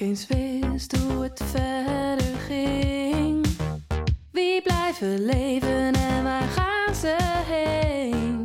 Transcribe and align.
ik 0.00 0.06
eens 0.06 0.26
wist 0.26 0.96
hoe 0.96 1.22
het 1.22 1.42
verder 1.44 2.36
ging. 2.46 3.46
Wie 4.32 4.62
blijven 4.62 5.24
leven 5.24 5.92
en 5.94 6.22
waar 6.22 6.48
gaan 6.48 6.94
ze 6.94 7.16
heen? 7.46 8.40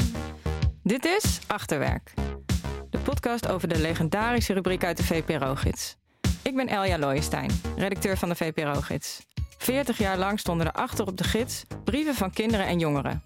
Dit 0.84 1.06
is 1.06 1.40
Achterwerk, 1.48 2.14
de 2.90 2.98
podcast 2.98 3.48
over 3.48 3.68
de 3.68 3.80
legendarische 3.80 4.54
rubriek 4.54 4.84
uit 4.84 4.98
de 4.98 5.04
VPRO-gids. 5.04 5.98
Ik 6.44 6.56
ben 6.56 6.68
Elja 6.68 6.98
Looijenstein, 6.98 7.52
redacteur 7.76 8.18
van 8.18 8.30
de 8.30 8.36
VPRO-gids. 8.36 9.26
40 9.58 9.98
jaar 9.98 10.18
lang 10.18 10.40
stonden 10.40 10.68
er 10.68 10.74
achter 10.74 11.08
op 11.08 11.18
de 11.18 11.24
gids 11.24 11.64
brieven 11.84 12.16
van 12.16 12.32
kinderen 12.32 12.66
en 12.66 12.80
jongeren. 12.80 13.24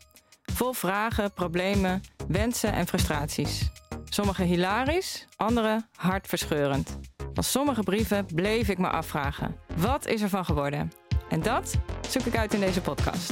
Vol 0.54 0.73
vragen, 0.73 1.34
problemen, 1.34 2.02
wensen 2.27 2.73
en 2.73 2.88
frustraties. 2.88 3.70
Sommige 4.09 4.43
hilarisch, 4.43 5.27
andere 5.36 5.88
hartverscheurend. 5.96 7.09
Van 7.39 7.47
sommige 7.47 7.83
brieven 7.83 8.25
bleef 8.35 8.70
ik 8.70 8.77
me 8.77 8.88
afvragen: 8.88 9.55
wat 9.75 10.07
is 10.07 10.21
er 10.21 10.30
van 10.30 10.45
geworden? 10.45 10.91
En 11.30 11.41
dat 11.41 11.77
zoek 12.09 12.23
ik 12.23 12.38
uit 12.38 12.53
in 12.53 12.59
deze 12.59 12.81
podcast. 12.81 13.31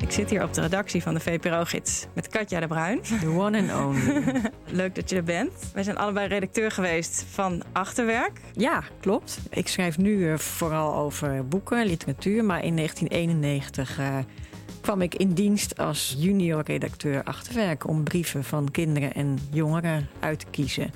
Ik 0.00 0.10
zit 0.10 0.30
hier 0.30 0.42
op 0.42 0.54
de 0.54 0.60
redactie 0.60 1.02
van 1.02 1.14
de 1.14 1.20
VPRO-gids 1.20 2.06
met 2.14 2.28
Katja 2.28 2.60
de 2.60 2.66
Bruin. 2.66 3.02
The 3.02 3.28
one 3.28 3.58
and 3.58 3.86
only. 3.86 4.42
Leuk 4.80 4.94
dat 4.94 5.10
je 5.10 5.16
er 5.16 5.24
bent. 5.24 5.52
Wij 5.72 5.82
zijn 5.82 5.96
allebei 5.96 6.28
redacteur 6.28 6.70
geweest 6.70 7.24
van 7.30 7.62
Achterwerk. 7.72 8.40
ja, 8.52 8.82
klopt. 9.00 9.38
Ik 9.50 9.68
schrijf 9.68 9.98
nu 9.98 10.30
eh, 10.30 10.38
vooral 10.38 10.94
over 10.94 11.48
boeken, 11.48 11.86
literatuur. 11.86 12.44
Maar 12.44 12.64
in 12.64 12.76
1991 12.76 13.98
eh, 13.98 14.18
kwam 14.88 15.02
ik 15.02 15.14
in 15.14 15.32
dienst 15.32 15.78
als 15.78 16.14
junior 16.18 16.62
redacteur 16.64 17.22
Achterwerk... 17.22 17.86
om 17.88 18.04
brieven 18.04 18.44
van 18.44 18.70
kinderen 18.70 19.14
en 19.14 19.38
jongeren 19.50 20.08
uit 20.20 20.38
te 20.38 20.46
kiezen. 20.50 20.90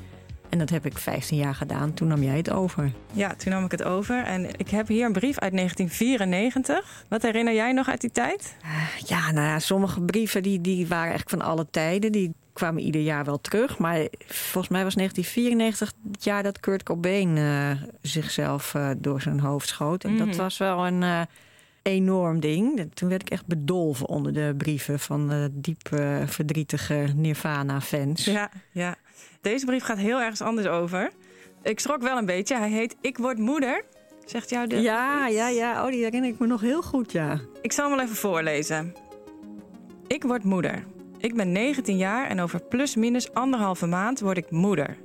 En 0.48 0.58
dat 0.58 0.70
heb 0.70 0.86
ik 0.86 0.98
15 0.98 1.36
jaar 1.36 1.54
gedaan. 1.54 1.94
Toen 1.94 2.08
nam 2.08 2.22
jij 2.22 2.36
het 2.36 2.50
over. 2.50 2.92
Ja, 3.12 3.34
toen 3.34 3.52
nam 3.52 3.64
ik 3.64 3.70
het 3.70 3.82
over. 3.82 4.24
En 4.24 4.48
ik 4.56 4.68
heb 4.68 4.88
hier 4.88 5.06
een 5.06 5.12
brief 5.12 5.38
uit 5.38 5.52
1994. 5.52 7.04
Wat 7.08 7.22
herinner 7.22 7.54
jij 7.54 7.72
nog 7.72 7.88
uit 7.88 8.00
die 8.00 8.10
tijd? 8.10 8.56
Eh, 8.62 8.98
ja, 9.06 9.30
nou 9.30 9.46
ja, 9.46 9.58
sommige 9.58 10.00
brieven 10.00 10.42
die, 10.42 10.60
die 10.60 10.86
waren 10.86 11.10
eigenlijk 11.10 11.42
van 11.42 11.50
alle 11.50 11.66
tijden. 11.70 12.12
Die 12.12 12.34
kwamen 12.52 12.82
ieder 12.82 13.00
jaar 13.00 13.24
wel 13.24 13.40
terug. 13.40 13.78
Maar 13.78 14.06
volgens 14.26 14.68
mij 14.68 14.84
was 14.84 14.94
1994 14.94 15.92
het 16.12 16.24
jaar 16.24 16.42
dat 16.42 16.60
Kurt 16.60 16.82
Cobain 16.82 17.36
eh, 17.36 17.70
zichzelf 18.02 18.74
eh, 18.74 18.90
door 18.98 19.20
zijn 19.20 19.40
hoofd 19.40 19.68
schoot. 19.68 20.04
En 20.04 20.14
Mhm. 20.14 20.26
dat 20.26 20.36
was 20.36 20.58
wel 20.58 20.86
een 20.86 21.02
eh, 21.02 21.20
enorm 21.82 22.40
ding. 22.40 22.90
Toen 22.94 23.08
werd 23.08 23.22
ik 23.22 23.30
echt 23.30 23.46
bedolven 23.46 24.08
onder 24.08 24.32
de 24.32 24.54
brieven 24.56 24.98
van 24.98 25.28
de 25.28 25.48
diep 25.52 25.92
eh, 25.92 26.26
verdrietige 26.26 27.06
Nirvana-fans. 27.16 28.24
Ja, 28.24 28.50
ja. 28.70 28.96
Deze 29.40 29.66
brief 29.66 29.82
gaat 29.82 29.98
heel 29.98 30.20
ergens 30.20 30.40
anders 30.40 30.66
over. 30.66 31.10
Ik 31.62 31.80
schrok 31.80 32.02
wel 32.02 32.18
een 32.18 32.26
beetje. 32.26 32.56
Hij 32.56 32.70
heet 32.70 32.96
Ik 33.00 33.18
word 33.18 33.38
moeder. 33.38 33.84
Zegt 34.24 34.50
jou 34.50 34.66
de... 34.66 34.76
Ja, 34.76 35.26
ja, 35.26 35.48
ja. 35.48 35.84
Oh, 35.84 35.90
die 35.90 36.04
herinner 36.04 36.30
ik 36.30 36.38
me 36.38 36.46
nog 36.46 36.60
heel 36.60 36.82
goed, 36.82 37.12
ja. 37.12 37.40
Ik 37.60 37.72
zal 37.72 37.88
hem 37.88 37.96
wel 37.96 38.04
even 38.04 38.16
voorlezen. 38.16 38.94
Ik 40.06 40.22
word 40.22 40.44
moeder. 40.44 40.84
Ik 41.18 41.34
ben 41.34 41.52
19 41.52 41.96
jaar 41.96 42.28
en 42.28 42.40
over 42.40 42.62
plus 42.62 42.96
minus 42.96 43.32
anderhalve 43.32 43.86
maand 43.86 44.20
word 44.20 44.36
ik 44.36 44.50
moeder. 44.50 44.96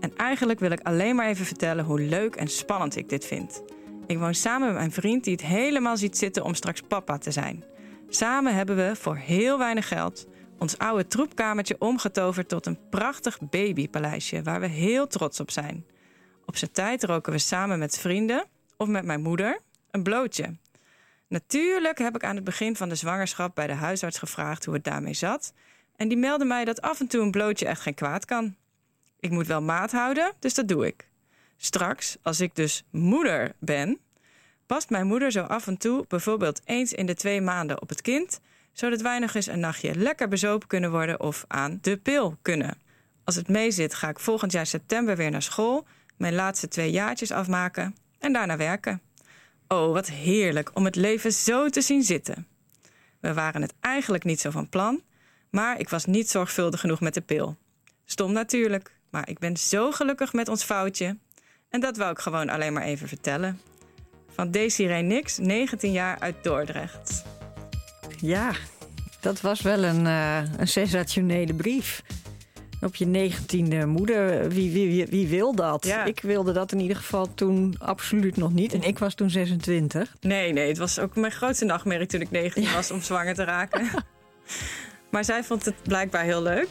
En 0.00 0.16
eigenlijk 0.16 0.60
wil 0.60 0.70
ik 0.70 0.80
alleen 0.80 1.16
maar 1.16 1.26
even 1.26 1.46
vertellen 1.46 1.84
hoe 1.84 2.00
leuk 2.00 2.36
en 2.36 2.48
spannend 2.48 2.96
ik 2.96 3.08
dit 3.08 3.26
vind. 3.26 3.62
Ik 4.06 4.18
woon 4.18 4.34
samen 4.34 4.66
met 4.66 4.76
mijn 4.76 4.92
vriend 4.92 5.24
die 5.24 5.32
het 5.32 5.42
helemaal 5.42 5.96
ziet 5.96 6.18
zitten 6.18 6.44
om 6.44 6.54
straks 6.54 6.80
papa 6.80 7.18
te 7.18 7.30
zijn. 7.30 7.64
Samen 8.08 8.54
hebben 8.54 8.76
we 8.76 8.96
voor 8.96 9.16
heel 9.16 9.58
weinig 9.58 9.88
geld 9.88 10.26
ons 10.58 10.78
oude 10.78 11.06
troepkamertje 11.06 11.76
omgetoverd 11.78 12.48
tot 12.48 12.66
een 12.66 12.88
prachtig 12.90 13.38
babypaleisje 13.40 14.42
waar 14.42 14.60
we 14.60 14.66
heel 14.66 15.06
trots 15.06 15.40
op 15.40 15.50
zijn. 15.50 15.86
Op 16.44 16.56
zijn 16.56 16.72
tijd 16.72 17.04
roken 17.04 17.32
we 17.32 17.38
samen 17.38 17.78
met 17.78 17.98
vrienden 17.98 18.44
of 18.76 18.88
met 18.88 19.04
mijn 19.04 19.22
moeder 19.22 19.60
een 19.90 20.02
blootje. 20.02 20.56
Natuurlijk 21.28 21.98
heb 21.98 22.14
ik 22.14 22.24
aan 22.24 22.36
het 22.36 22.44
begin 22.44 22.76
van 22.76 22.88
de 22.88 22.94
zwangerschap 22.94 23.54
bij 23.54 23.66
de 23.66 23.72
huisarts 23.72 24.18
gevraagd 24.18 24.64
hoe 24.64 24.74
het 24.74 24.84
daarmee 24.84 25.14
zat. 25.14 25.52
En 25.96 26.08
die 26.08 26.18
meldde 26.18 26.44
mij 26.44 26.64
dat 26.64 26.80
af 26.80 27.00
en 27.00 27.06
toe 27.06 27.22
een 27.22 27.30
blootje 27.30 27.66
echt 27.66 27.80
geen 27.80 27.94
kwaad 27.94 28.24
kan. 28.24 28.54
Ik 29.20 29.30
moet 29.30 29.46
wel 29.46 29.62
maat 29.62 29.92
houden, 29.92 30.32
dus 30.38 30.54
dat 30.54 30.68
doe 30.68 30.86
ik. 30.86 31.08
Straks, 31.56 32.16
als 32.22 32.40
ik 32.40 32.54
dus 32.54 32.84
moeder 32.90 33.52
ben, 33.58 34.00
past 34.66 34.90
mijn 34.90 35.06
moeder 35.06 35.30
zo 35.30 35.42
af 35.42 35.66
en 35.66 35.76
toe 35.76 36.04
bijvoorbeeld 36.08 36.60
eens 36.64 36.92
in 36.92 37.06
de 37.06 37.14
twee 37.14 37.40
maanden 37.40 37.82
op 37.82 37.88
het 37.88 38.02
kind, 38.02 38.40
zodat 38.72 39.00
wij 39.00 39.18
nog 39.18 39.34
eens 39.34 39.46
een 39.46 39.60
nachtje 39.60 39.94
lekker 39.94 40.28
bezopen 40.28 40.68
kunnen 40.68 40.90
worden 40.90 41.20
of 41.20 41.44
aan 41.48 41.78
de 41.80 41.96
pil 41.96 42.36
kunnen. 42.42 42.78
Als 43.24 43.34
het 43.34 43.48
meezit, 43.48 43.94
ga 43.94 44.08
ik 44.08 44.18
volgend 44.18 44.52
jaar 44.52 44.66
september 44.66 45.16
weer 45.16 45.30
naar 45.30 45.42
school, 45.42 45.86
mijn 46.16 46.34
laatste 46.34 46.68
twee 46.68 46.90
jaartjes 46.90 47.30
afmaken 47.30 47.96
en 48.18 48.32
daarna 48.32 48.56
werken. 48.56 49.00
Oh, 49.68 49.92
wat 49.92 50.08
heerlijk 50.08 50.70
om 50.74 50.84
het 50.84 50.96
leven 50.96 51.32
zo 51.32 51.68
te 51.68 51.80
zien 51.80 52.02
zitten. 52.02 52.46
We 53.20 53.34
waren 53.34 53.62
het 53.62 53.74
eigenlijk 53.80 54.24
niet 54.24 54.40
zo 54.40 54.50
van 54.50 54.68
plan, 54.68 55.02
maar 55.50 55.80
ik 55.80 55.88
was 55.88 56.04
niet 56.04 56.30
zorgvuldig 56.30 56.80
genoeg 56.80 57.00
met 57.00 57.14
de 57.14 57.20
pil. 57.20 57.56
Stom 58.04 58.32
natuurlijk, 58.32 58.92
maar 59.10 59.28
ik 59.28 59.38
ben 59.38 59.56
zo 59.56 59.90
gelukkig 59.90 60.32
met 60.32 60.48
ons 60.48 60.64
foutje. 60.64 61.16
En 61.68 61.80
dat 61.80 61.96
wou 61.96 62.10
ik 62.10 62.18
gewoon 62.18 62.48
alleen 62.48 62.72
maar 62.72 62.82
even 62.82 63.08
vertellen. 63.08 63.60
Van 64.36 64.50
Desiree 64.50 65.02
Nix, 65.02 65.38
19 65.38 65.92
jaar 65.92 66.16
uit 66.18 66.34
Dordrecht. 66.42 67.24
Ja, 68.20 68.52
dat 69.20 69.40
was 69.40 69.62
wel 69.62 69.84
een, 69.84 70.06
eh, 70.06 70.38
een 70.56 70.68
sensationele 70.68 71.54
brief. 71.54 72.02
Op 72.80 72.94
je 72.94 73.06
negentiende 73.06 73.86
moeder, 73.86 74.48
wie, 74.48 74.72
wie, 74.72 75.06
wie, 75.06 75.28
wil 75.28 75.54
dat? 75.54 75.86
Ja. 75.86 76.04
Ik 76.04 76.20
wilde 76.20 76.52
dat 76.52 76.72
in 76.72 76.80
ieder 76.80 76.96
geval 76.96 77.34
toen 77.34 77.74
absoluut 77.78 78.36
nog 78.36 78.52
niet. 78.52 78.72
En 78.72 78.82
ik 78.82 78.98
was 78.98 79.14
toen 79.14 79.30
26. 79.30 80.16
Nee, 80.20 80.52
nee, 80.52 80.68
het 80.68 80.78
was 80.78 80.98
ook 80.98 81.16
mijn 81.16 81.32
grootste 81.32 81.64
nachtmerrie 81.64 82.06
toen 82.06 82.20
ik 82.20 82.30
19 82.30 82.72
was 82.72 82.90
om 82.90 83.00
zwanger 83.00 83.34
te 83.34 83.44
raken. 83.44 83.88
maar 85.10 85.24
zij 85.24 85.44
vond 85.44 85.64
het 85.64 85.82
blijkbaar 85.82 86.24
heel 86.24 86.42
leuk. 86.42 86.68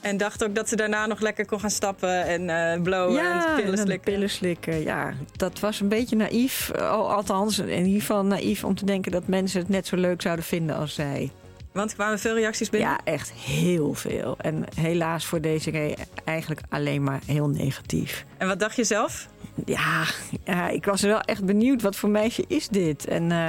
En 0.00 0.16
dacht 0.16 0.44
ook 0.44 0.54
dat 0.54 0.68
ze 0.68 0.76
daarna 0.76 1.06
nog 1.06 1.20
lekker 1.20 1.46
kon 1.46 1.60
gaan 1.60 1.70
stappen 1.70 2.24
en 2.24 2.50
eh 2.50 2.82
blowen 2.82 3.20
en 3.20 3.54
pillen 3.56 3.72
en 3.72 3.78
slikken. 3.78 4.12
pillen 4.12 4.30
slikken. 4.30 4.82
Ja, 4.82 5.12
dat 5.36 5.60
was 5.60 5.80
een 5.80 5.88
beetje 5.88 6.16
naïef. 6.16 6.70
Oh, 6.74 7.14
althans, 7.14 7.58
in 7.58 7.84
ieder 7.86 8.00
geval 8.00 8.24
naïef 8.24 8.64
om 8.64 8.74
te 8.74 8.84
denken 8.84 9.12
dat 9.12 9.26
mensen 9.26 9.60
het 9.60 9.68
net 9.68 9.86
zo 9.86 9.96
leuk 9.96 10.22
zouden 10.22 10.44
vinden 10.44 10.76
als 10.76 10.94
zij. 10.94 11.30
Want 11.72 11.90
er 11.90 11.96
kwamen 11.96 12.18
veel 12.18 12.34
reacties 12.34 12.70
binnen. 12.70 12.90
Ja, 12.90 13.00
echt 13.04 13.32
heel 13.32 13.94
veel. 13.94 14.34
En 14.38 14.64
helaas 14.74 15.24
voor 15.24 15.40
deze 15.40 15.70
ree 15.70 15.94
eigenlijk 16.24 16.60
alleen 16.68 17.02
maar 17.02 17.20
heel 17.26 17.48
negatief. 17.48 18.24
En 18.36 18.48
wat 18.48 18.60
dacht 18.60 18.76
je 18.76 18.84
zelf? 18.84 19.28
Ja, 19.64 20.04
ja, 20.44 20.68
ik 20.68 20.84
was 20.84 21.00
wel 21.00 21.20
echt 21.20 21.44
benieuwd. 21.44 21.82
Wat 21.82 21.96
voor 21.96 22.08
meisje 22.08 22.44
is 22.48 22.68
dit? 22.68 23.06
En 23.06 23.32
eh, 23.32 23.48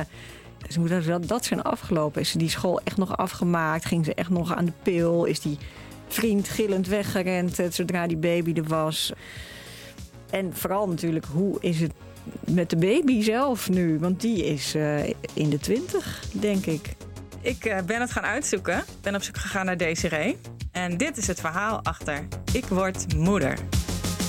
ze 0.69 0.79
moet 0.79 1.05
wel 1.05 1.19
dat 1.19 1.45
zijn 1.45 1.61
afgelopen. 1.61 2.21
Is 2.21 2.29
ze 2.29 2.37
die 2.37 2.49
school 2.49 2.81
echt 2.83 2.97
nog 2.97 3.17
afgemaakt? 3.17 3.85
Ging 3.85 4.05
ze 4.05 4.13
echt 4.13 4.29
nog 4.29 4.55
aan 4.55 4.65
de 4.65 4.73
pil? 4.83 5.25
Is 5.25 5.39
die 5.39 5.57
vriend 6.13 6.49
gillend 6.49 6.87
weggerend 6.87 7.59
eh, 7.59 7.65
zodra 7.69 8.07
die 8.07 8.17
baby 8.17 8.53
er 8.53 8.63
was? 8.63 9.13
En 10.29 10.55
vooral 10.55 10.87
natuurlijk, 10.87 11.25
hoe 11.25 11.57
is 11.59 11.79
het 11.79 11.91
met 12.45 12.69
de 12.69 12.77
baby 12.77 13.21
zelf 13.21 13.69
nu? 13.69 13.99
Want 13.99 14.21
die 14.21 14.45
is 14.45 14.75
eh, 14.75 15.07
in 15.33 15.49
de 15.49 15.59
twintig, 15.59 16.23
denk 16.31 16.65
ik. 16.65 16.95
Ik 17.41 17.65
eh, 17.65 17.81
ben 17.85 18.01
het 18.01 18.11
gaan 18.11 18.23
uitzoeken. 18.23 18.83
Ben 19.01 19.15
op 19.15 19.23
zoek 19.23 19.37
gegaan 19.37 19.65
naar 19.65 19.77
Desiree. 19.77 20.37
En 20.71 20.97
dit 20.97 21.17
is 21.17 21.27
het 21.27 21.39
verhaal 21.39 21.79
achter 21.83 22.27
Ik 22.53 22.65
word 22.65 23.15
moeder. 23.15 23.57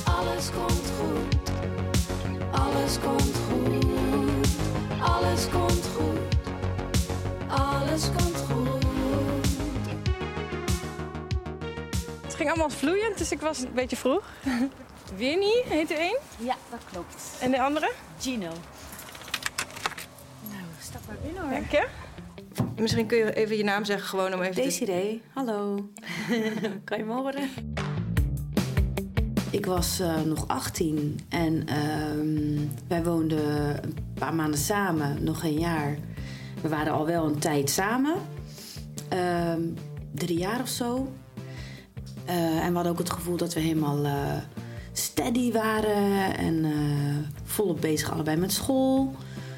Alles 0.05 0.51
komt 0.51 0.93
goed. 0.99 1.51
Alles 2.51 2.99
komt 2.99 3.37
goed. 3.49 3.85
Alles 5.01 5.49
komt 5.49 5.89
goed. 5.97 6.19
Alles 7.49 8.11
komt 8.17 8.37
goed. 8.37 8.60
Ging 12.41 12.53
allemaal 12.53 12.79
vloeiend, 12.79 13.19
dus 13.19 13.33
ik 13.33 13.41
was 13.41 13.59
een 13.59 13.73
beetje 13.75 13.97
vroeg. 13.97 14.23
Winnie 15.17 15.63
heet 15.65 15.91
er 15.91 15.97
één. 15.97 16.19
Ja, 16.39 16.57
dat 16.71 16.81
klopt. 16.93 17.37
En 17.41 17.51
de 17.51 17.63
andere? 17.63 17.93
Gino. 18.21 18.49
Nou, 20.49 20.65
stap 20.81 21.01
maar 21.07 21.17
binnen 21.23 21.43
hoor. 21.43 21.51
Dank 21.51 21.71
je. 21.71 21.87
Misschien 22.77 23.07
kun 23.07 23.19
je 23.19 23.35
even 23.35 23.57
je 23.57 23.65
naam 23.65 23.85
zeggen, 23.85 24.09
gewoon 24.09 24.35
om 24.35 24.41
even 24.41 24.55
te... 24.55 24.61
Desiree, 24.61 25.23
hallo. 25.33 25.91
kan 26.85 26.99
je 26.99 27.05
me 27.05 27.13
horen? 27.13 27.49
Ik 29.51 29.67
was 29.67 30.01
eh, 30.01 30.21
nog 30.21 30.49
18 30.49 31.21
en 31.29 31.67
ehm, 31.67 32.67
wij 32.89 33.05
woonden 33.05 33.85
een 33.85 33.97
paar 34.15 34.35
maanden 34.35 34.61
samen, 34.61 35.25
nog 35.25 35.41
geen 35.41 35.59
jaar. 35.59 35.99
We 36.63 36.69
waren 36.69 36.93
al 36.93 37.07
wel 37.07 37.25
een 37.25 37.39
tijd 37.39 37.71
samen, 37.71 38.15
Ehm, 39.11 39.61
drie 40.15 40.39
jaar 40.39 40.61
of 40.61 40.69
zo. 40.69 41.13
Eh, 42.31 42.65
en 42.65 42.69
we 42.69 42.75
hadden 42.75 42.93
ook 42.93 42.99
het 42.99 43.11
gevoel 43.11 43.37
dat 43.37 43.55
we 43.55 43.61
helemaal 43.61 44.05
eh, 44.05 44.37
steady 44.93 45.53
waren 45.53 46.37
en 46.37 46.65
eh, 46.65 47.41
volop 47.45 47.81
bezig 47.81 48.13
allebei 48.13 48.37
met 48.37 48.53
school. 48.53 49.15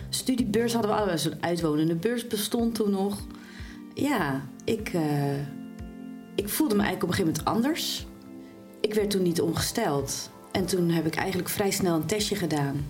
Studiebeurs 0.08 0.72
hadden 0.72 0.90
we 0.90 0.96
allebei, 0.96 1.18
soort 1.18 1.40
uitwonende 1.40 1.94
beurs 1.94 2.26
bestond 2.26 2.74
toen 2.74 2.90
nog. 2.90 3.20
Ja, 3.94 4.42
ik, 4.64 4.92
ik 6.34 6.48
voelde 6.48 6.74
me 6.74 6.82
eigenlijk 6.82 7.02
op 7.02 7.08
een 7.08 7.14
gegeven 7.14 7.42
moment 7.44 7.44
anders. 7.44 8.06
ik 8.80 8.94
werd 8.94 9.10
toen 9.10 9.22
niet 9.22 9.40
ongesteld. 9.40 10.30
En 10.52 10.66
toen 10.66 10.90
heb 10.90 11.06
ik 11.06 11.14
eigenlijk 11.14 11.48
vrij 11.48 11.70
snel 11.70 11.94
een 11.94 12.06
testje 12.06 12.36
gedaan. 12.36 12.86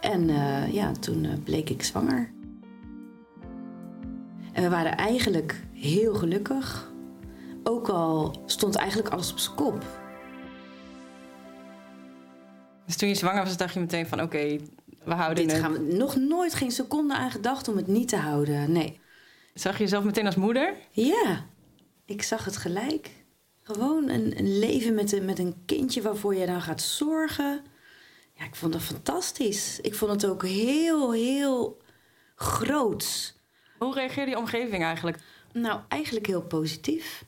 En 0.00 0.28
ja, 0.72 0.92
toen 0.92 1.42
bleek 1.44 1.70
ik 1.70 1.82
zwanger. 1.82 2.32
En 4.52 4.62
we 4.62 4.68
waren 4.68 4.96
eigenlijk 4.96 5.62
heel 5.72 6.14
gelukkig. 6.14 6.94
Ook 7.68 7.88
al 7.88 8.42
stond 8.46 8.74
eigenlijk 8.74 9.08
alles 9.08 9.32
op 9.32 9.38
zijn 9.38 9.54
kop. 9.54 9.84
Dus 12.86 12.96
toen 12.96 13.08
je 13.08 13.14
zwanger 13.14 13.44
was, 13.44 13.56
dacht 13.56 13.74
je 13.74 13.80
meteen 13.80 14.06
van 14.06 14.22
oké, 14.22 14.58
we 15.04 15.14
houden 15.14 15.44
Dit 15.46 15.52
het. 15.52 15.62
gaan 15.62 15.72
we 15.72 15.96
nog 15.96 16.16
nooit 16.16 16.54
geen 16.54 16.70
seconde 16.70 17.14
aan 17.14 17.30
gedacht 17.30 17.68
om 17.68 17.76
het 17.76 17.86
niet 17.86 18.08
te 18.08 18.16
houden. 18.16 18.72
Nee. 18.72 19.00
Zag 19.54 19.76
je 19.76 19.82
jezelf 19.82 20.04
meteen 20.04 20.26
als 20.26 20.34
moeder? 20.34 20.74
Ja, 20.90 21.46
ik 22.04 22.22
zag 22.22 22.44
het 22.44 22.56
gelijk. 22.56 23.10
Gewoon 23.62 24.08
een, 24.08 24.38
een 24.38 24.58
leven 24.58 24.94
met 24.94 25.12
een, 25.12 25.24
met 25.24 25.38
een 25.38 25.54
kindje 25.64 26.02
waarvoor 26.02 26.34
je 26.34 26.46
dan 26.46 26.62
gaat 26.62 26.82
zorgen. 26.82 27.64
Ja, 28.34 28.44
ik 28.44 28.54
vond 28.54 28.72
dat 28.72 28.82
fantastisch. 28.82 29.80
Ik 29.80 29.94
vond 29.94 30.10
het 30.10 30.26
ook 30.26 30.42
heel, 30.44 31.12
heel 31.12 31.80
groots. 32.34 33.34
Hoe 33.78 33.94
reageerde 33.94 34.30
je 34.30 34.38
omgeving 34.38 34.82
eigenlijk? 34.82 35.18
Nou, 35.52 35.80
eigenlijk 35.88 36.26
heel 36.26 36.42
positief. 36.42 37.24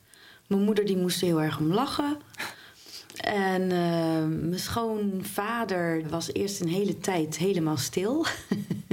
Mijn 0.49 0.63
moeder 0.63 0.85
die 0.85 0.97
moest 0.97 1.21
heel 1.21 1.41
erg 1.41 1.59
om 1.59 1.73
lachen. 1.73 2.17
En 3.15 3.61
eh, 3.61 4.25
mijn 4.49 4.59
schoonvader 4.59 6.09
was 6.09 6.33
eerst 6.33 6.61
een 6.61 6.67
hele 6.67 6.97
tijd 6.97 7.37
helemaal 7.37 7.77
stil. 7.77 8.25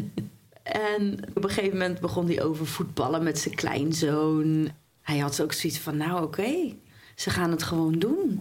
en 0.63 1.19
op 1.35 1.45
een 1.45 1.51
gegeven 1.51 1.79
moment 1.79 2.01
begon 2.01 2.27
hij 2.27 2.43
over 2.43 2.67
voetballen 2.67 3.23
met 3.23 3.39
zijn 3.39 3.55
kleinzoon. 3.55 4.71
Hij 5.03 5.19
had 5.19 5.41
ook 5.41 5.53
zoiets 5.53 5.79
van, 5.79 5.97
nou 5.97 6.23
oké, 6.23 6.75
ze 7.15 7.31
gaan 7.31 7.51
het 7.51 7.63
gewoon 7.63 7.99
doen. 7.99 8.41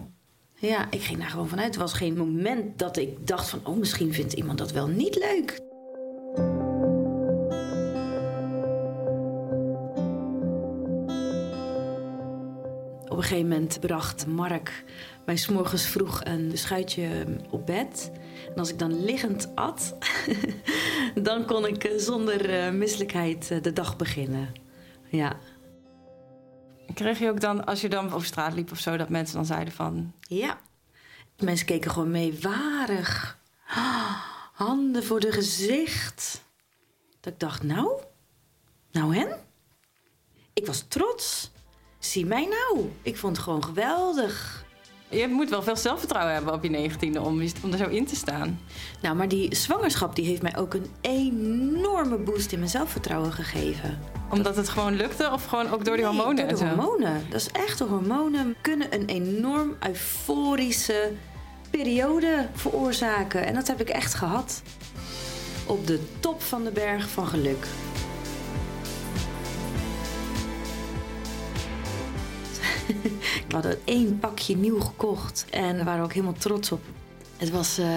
Ja, 0.54 0.86
ik 0.90 1.02
ging 1.02 1.18
daar 1.18 1.30
gewoon 1.30 1.48
vanuit. 1.48 1.74
Er 1.74 1.80
was 1.80 1.92
geen 1.92 2.16
moment 2.16 2.78
dat 2.78 2.96
ik 2.96 3.26
dacht 3.26 3.48
van, 3.48 3.60
oh 3.62 3.76
misschien 3.76 4.12
vindt 4.12 4.32
iemand 4.32 4.58
dat 4.58 4.72
wel 4.72 4.86
niet 4.86 5.14
leuk. 5.14 5.65
Gegeven 13.26 13.48
moment 13.48 13.80
bracht 13.80 14.26
Mark 14.26 14.84
mij 15.26 15.36
's 15.36 15.48
morgens 15.48 15.86
vroeg 15.86 16.20
een 16.24 16.58
schuitje 16.58 17.26
op 17.50 17.66
bed. 17.66 18.10
En 18.48 18.54
als 18.54 18.70
ik 18.70 18.78
dan 18.78 19.04
liggend 19.04 19.54
at, 19.54 19.94
dan 21.28 21.44
kon 21.44 21.66
ik 21.66 21.84
eh, 21.84 21.98
zonder 21.98 22.50
eh, 22.50 22.72
misselijkheid 22.72 23.50
eh, 23.50 23.62
de 23.62 23.72
dag 23.72 23.96
beginnen. 23.96 24.52
Ja. 25.08 25.36
Kreeg 26.94 27.18
je 27.18 27.28
ook 27.28 27.40
dan, 27.40 27.64
als 27.64 27.80
je 27.80 27.88
dan 27.88 28.12
over 28.12 28.26
straat 28.26 28.54
liep 28.54 28.70
of 28.70 28.78
zo, 28.78 28.96
dat 28.96 29.08
mensen 29.08 29.36
dan 29.36 29.46
zeiden 29.46 29.74
van... 29.74 30.12
Ja. 30.20 30.60
Mensen 31.38 31.66
keken 31.66 31.90
gewoon 31.90 32.10
mee, 32.10 32.38
warig. 32.40 33.38
Ah, 33.68 34.16
Handen 34.52 35.04
voor 35.04 35.20
de 35.20 35.32
gezicht. 35.32 36.44
Dat 37.20 37.32
ik 37.32 37.38
dacht, 37.38 37.62
nou, 37.62 38.00
nou 38.90 39.16
en? 39.16 39.38
Ik 40.52 40.66
was 40.66 40.84
trots. 40.88 41.50
Zie 42.10 42.26
mij 42.26 42.48
nou. 42.50 42.90
Ik 43.02 43.16
vond 43.16 43.36
het 43.36 43.44
gewoon 43.44 43.64
geweldig. 43.64 44.64
Je 45.08 45.28
moet 45.28 45.50
wel 45.50 45.62
veel 45.62 45.76
zelfvertrouwen 45.76 46.34
hebben 46.34 46.54
op 46.54 46.62
je 46.62 46.70
negentiende 46.70 47.20
om, 47.20 47.42
om 47.62 47.72
er 47.72 47.78
zo 47.78 47.88
in 47.88 48.06
te 48.06 48.16
staan. 48.16 48.60
Nou, 49.00 49.16
maar 49.16 49.28
die 49.28 49.54
zwangerschap 49.54 50.16
die 50.16 50.26
heeft 50.26 50.42
mij 50.42 50.56
ook 50.56 50.74
een 50.74 50.86
enorme 51.00 52.16
boost 52.16 52.52
in 52.52 52.58
mijn 52.58 52.70
zelfvertrouwen 52.70 53.32
gegeven. 53.32 53.98
Omdat 54.30 54.56
het 54.56 54.68
gewoon 54.68 54.96
lukte 54.96 55.30
of 55.32 55.44
gewoon 55.46 55.70
ook 55.70 55.84
door 55.84 55.96
die 55.96 56.04
Nee, 56.04 56.14
hormonen 56.14 56.36
Door 56.36 56.46
en 56.46 56.54
de 56.54 56.60
zo? 56.60 56.66
hormonen. 56.66 57.26
Dat 57.30 57.40
is 57.40 57.48
echt 57.52 57.78
de 57.78 57.84
hormonen 57.84 58.56
kunnen 58.60 58.94
een 58.94 59.06
enorm 59.06 59.76
euforische 59.80 61.12
periode 61.70 62.48
veroorzaken. 62.54 63.46
En 63.46 63.54
dat 63.54 63.66
heb 63.66 63.80
ik 63.80 63.88
echt 63.88 64.14
gehad. 64.14 64.62
Op 65.66 65.86
de 65.86 66.00
top 66.20 66.42
van 66.42 66.64
de 66.64 66.70
berg 66.70 67.08
van 67.08 67.26
geluk. 67.26 67.66
We 73.48 73.54
hadden 73.54 73.78
één 73.84 74.18
pakje 74.18 74.56
nieuw 74.56 74.80
gekocht 74.80 75.46
en 75.50 75.76
daar 75.76 75.84
waren 75.84 76.00
we 76.00 76.04
ook 76.04 76.12
helemaal 76.12 76.38
trots 76.38 76.72
op. 76.72 76.80
Het 77.36 77.50
was 77.50 77.78
eh, 77.78 77.88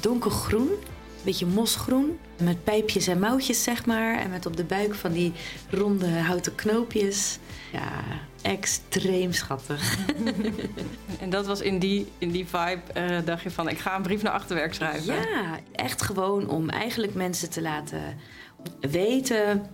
donkergroen, 0.00 0.68
een 0.68 1.24
beetje 1.24 1.46
mosgroen. 1.46 2.18
Met 2.42 2.64
pijpjes 2.64 3.06
en 3.06 3.18
mouwtjes, 3.18 3.62
zeg 3.62 3.86
maar. 3.86 4.18
En 4.18 4.30
met 4.30 4.46
op 4.46 4.56
de 4.56 4.64
buik 4.64 4.94
van 4.94 5.12
die 5.12 5.32
ronde 5.70 6.08
houten 6.08 6.54
knoopjes. 6.54 7.38
Ja, 7.72 8.02
extreem 8.42 9.32
schattig. 9.32 9.96
En 11.20 11.30
dat 11.30 11.46
was 11.46 11.60
in 11.60 11.78
die, 11.78 12.06
in 12.18 12.30
die 12.30 12.46
vibe, 12.46 12.80
eh, 12.92 13.16
dacht 13.24 13.42
je 13.42 13.50
van, 13.50 13.68
ik 13.68 13.78
ga 13.78 13.96
een 13.96 14.02
brief 14.02 14.22
naar 14.22 14.32
achterwerk 14.32 14.74
schrijven. 14.74 15.14
Ja, 15.14 15.58
echt 15.72 16.02
gewoon 16.02 16.48
om 16.48 16.68
eigenlijk 16.68 17.14
mensen 17.14 17.50
te 17.50 17.62
laten 17.62 18.16
weten. 18.80 19.66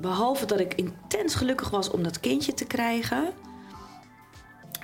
Behalve 0.00 0.46
dat 0.46 0.60
ik 0.60 0.74
intens 0.74 1.34
gelukkig 1.34 1.70
was 1.70 1.90
om 1.90 2.02
dat 2.02 2.20
kindje 2.20 2.54
te 2.54 2.64
krijgen. 2.64 3.32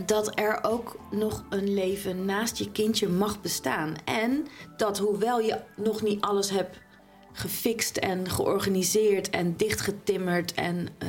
Dat 0.06 0.38
er 0.38 0.58
ook 0.62 0.96
nog 1.10 1.44
een 1.50 1.74
leven 1.74 2.24
naast 2.24 2.56
je 2.56 2.70
kindje 2.70 3.08
mag 3.08 3.40
bestaan. 3.40 3.94
En 4.04 4.46
dat 4.76 4.98
hoewel 4.98 5.40
je 5.40 5.60
nog 5.76 6.02
niet 6.02 6.20
alles 6.20 6.50
hebt 6.50 6.78
gefixt 7.32 7.96
en 7.96 8.30
georganiseerd 8.30 9.30
en 9.30 9.56
dichtgetimmerd 9.56 10.54
en 10.54 10.88
eh, 10.98 11.08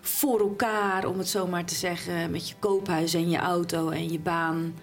voor 0.00 0.40
elkaar, 0.40 1.06
om 1.06 1.18
het 1.18 1.28
zo 1.28 1.46
maar 1.46 1.64
te 1.64 1.74
zeggen, 1.74 2.30
met 2.30 2.48
je 2.48 2.54
koophuis 2.58 3.14
en 3.14 3.30
je 3.30 3.38
auto 3.38 3.88
en 3.88 4.12
je 4.12 4.18
baan, 4.18 4.74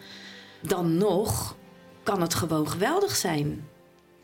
dan 0.62 0.98
nog 0.98 1.56
kan 2.04 2.22
het 2.22 2.34
gewoon 2.34 2.70
geweldig 2.70 3.16
zijn. 3.16 3.68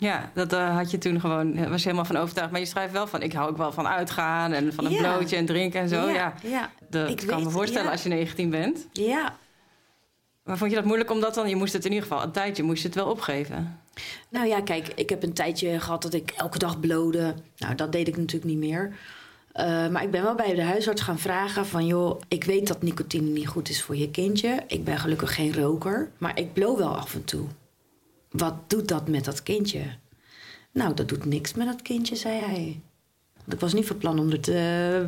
Ja, 0.02 0.32
dat 0.34 0.54
eh, 0.54 0.76
had 0.76 0.92
je 0.92 0.98
toen 0.98 1.20
gewoon, 1.20 1.54
daar 1.56 1.70
was 1.70 1.78
je 1.82 1.90
helemaal 1.90 2.06
van 2.12 2.18
overtuigd. 2.18 2.52
Maar 2.52 2.60
je 2.60 2.66
schrijft 2.66 2.94
wel 2.94 3.08
van, 3.08 3.22
ik 3.22 3.34
hou 3.34 3.50
ook 3.50 3.58
wel 3.58 3.72
van 3.72 3.88
uitgaan 3.88 4.52
en 4.52 4.74
van 4.74 4.86
een 4.86 4.92
Ja. 4.92 5.00
blootje 5.18 5.36
en 5.36 5.46
drinken 5.46 5.80
en 5.82 5.90
zo. 5.90 6.10
Ja, 6.10 6.34
ja. 6.44 6.70
dat 6.90 7.10
Ik 7.10 7.18
kan 7.28 7.38
me 7.38 7.44
weet- 7.44 7.54
voorstellen 7.54 7.86
ja. 7.86 7.92
als 7.92 8.04
je 8.04 8.10
19 8.10 8.50
bent. 8.50 8.88
ja. 8.94 9.36
Maar 10.44 10.58
vond 10.58 10.70
je 10.70 10.76
dat 10.76 10.86
moeilijk 10.86 11.12
omdat 11.12 11.34
dan, 11.34 11.50
je 11.50 11.56
moest 11.56 11.74
het 11.74 11.86
in 11.86 11.92
ieder 11.92 12.08
geval 12.08 12.24
een 12.24 12.32
tijdje, 12.32 12.64
moest 12.64 12.82
je 12.82 12.88
het 12.88 12.98
wel 12.98 13.10
opgeven. 13.10 13.80
Nou 14.30 14.48
ja, 14.48 14.62
kijk, 14.62 14.88
ik 14.96 15.10
heb 15.10 15.24
een 15.24 15.34
tijdje 15.34 15.80
gehad 15.80 16.02
dat 16.02 16.14
ik 16.14 16.32
elke 16.38 16.58
dag 16.58 16.80
blode. 16.80 17.34
Nou, 17.58 17.76
dat 17.76 17.92
deed 17.92 18.08
ik 18.08 18.18
natuurlijk 18.18 18.52
niet 18.52 18.70
meer. 18.70 18.94
Eh, 19.52 19.88
maar 19.88 20.04
ik 20.04 20.12
ben 20.12 20.24
wel 20.24 20.36
bij 20.36 20.56
de 20.56 20.64
huisarts 20.64 21.02
gaan 21.02 21.20
vragen 21.20 21.66
van... 21.66 21.86
joh, 21.86 22.22
ik 22.28 22.44
weet 22.44 22.68
dat 22.68 22.82
nicotine 22.82 23.30
niet 23.30 23.48
goed 23.48 23.70
is 23.70 23.84
voor 23.84 23.96
je 23.98 24.10
kindje. 24.12 24.64
Ik 24.68 24.84
ben 24.84 24.98
gelukkig 24.98 25.36
geen 25.36 25.54
roker, 25.54 26.10
maar 26.18 26.40
ik 26.40 26.54
blow 26.54 26.78
wel 26.78 26.98
af 26.98 27.14
en 27.14 27.26
toe. 27.26 27.46
Wat 28.32 28.70
doet 28.70 28.88
dat 28.88 29.08
met 29.08 29.26
dat 29.26 29.44
kindje? 29.44 29.84
Nou, 30.72 30.94
dat 30.94 31.10
doet 31.10 31.26
niks 31.26 31.54
met 31.54 31.68
dat 31.68 31.82
kindje, 31.82 32.16
zei 32.16 32.40
hij. 32.40 32.82
Want 33.36 33.54
ik 33.54 33.60
was 33.60 33.74
niet 33.74 33.88
van 33.88 33.98
plan 33.98 34.20
om 34.20 34.30
het 34.30 34.48
uh, 34.48 35.00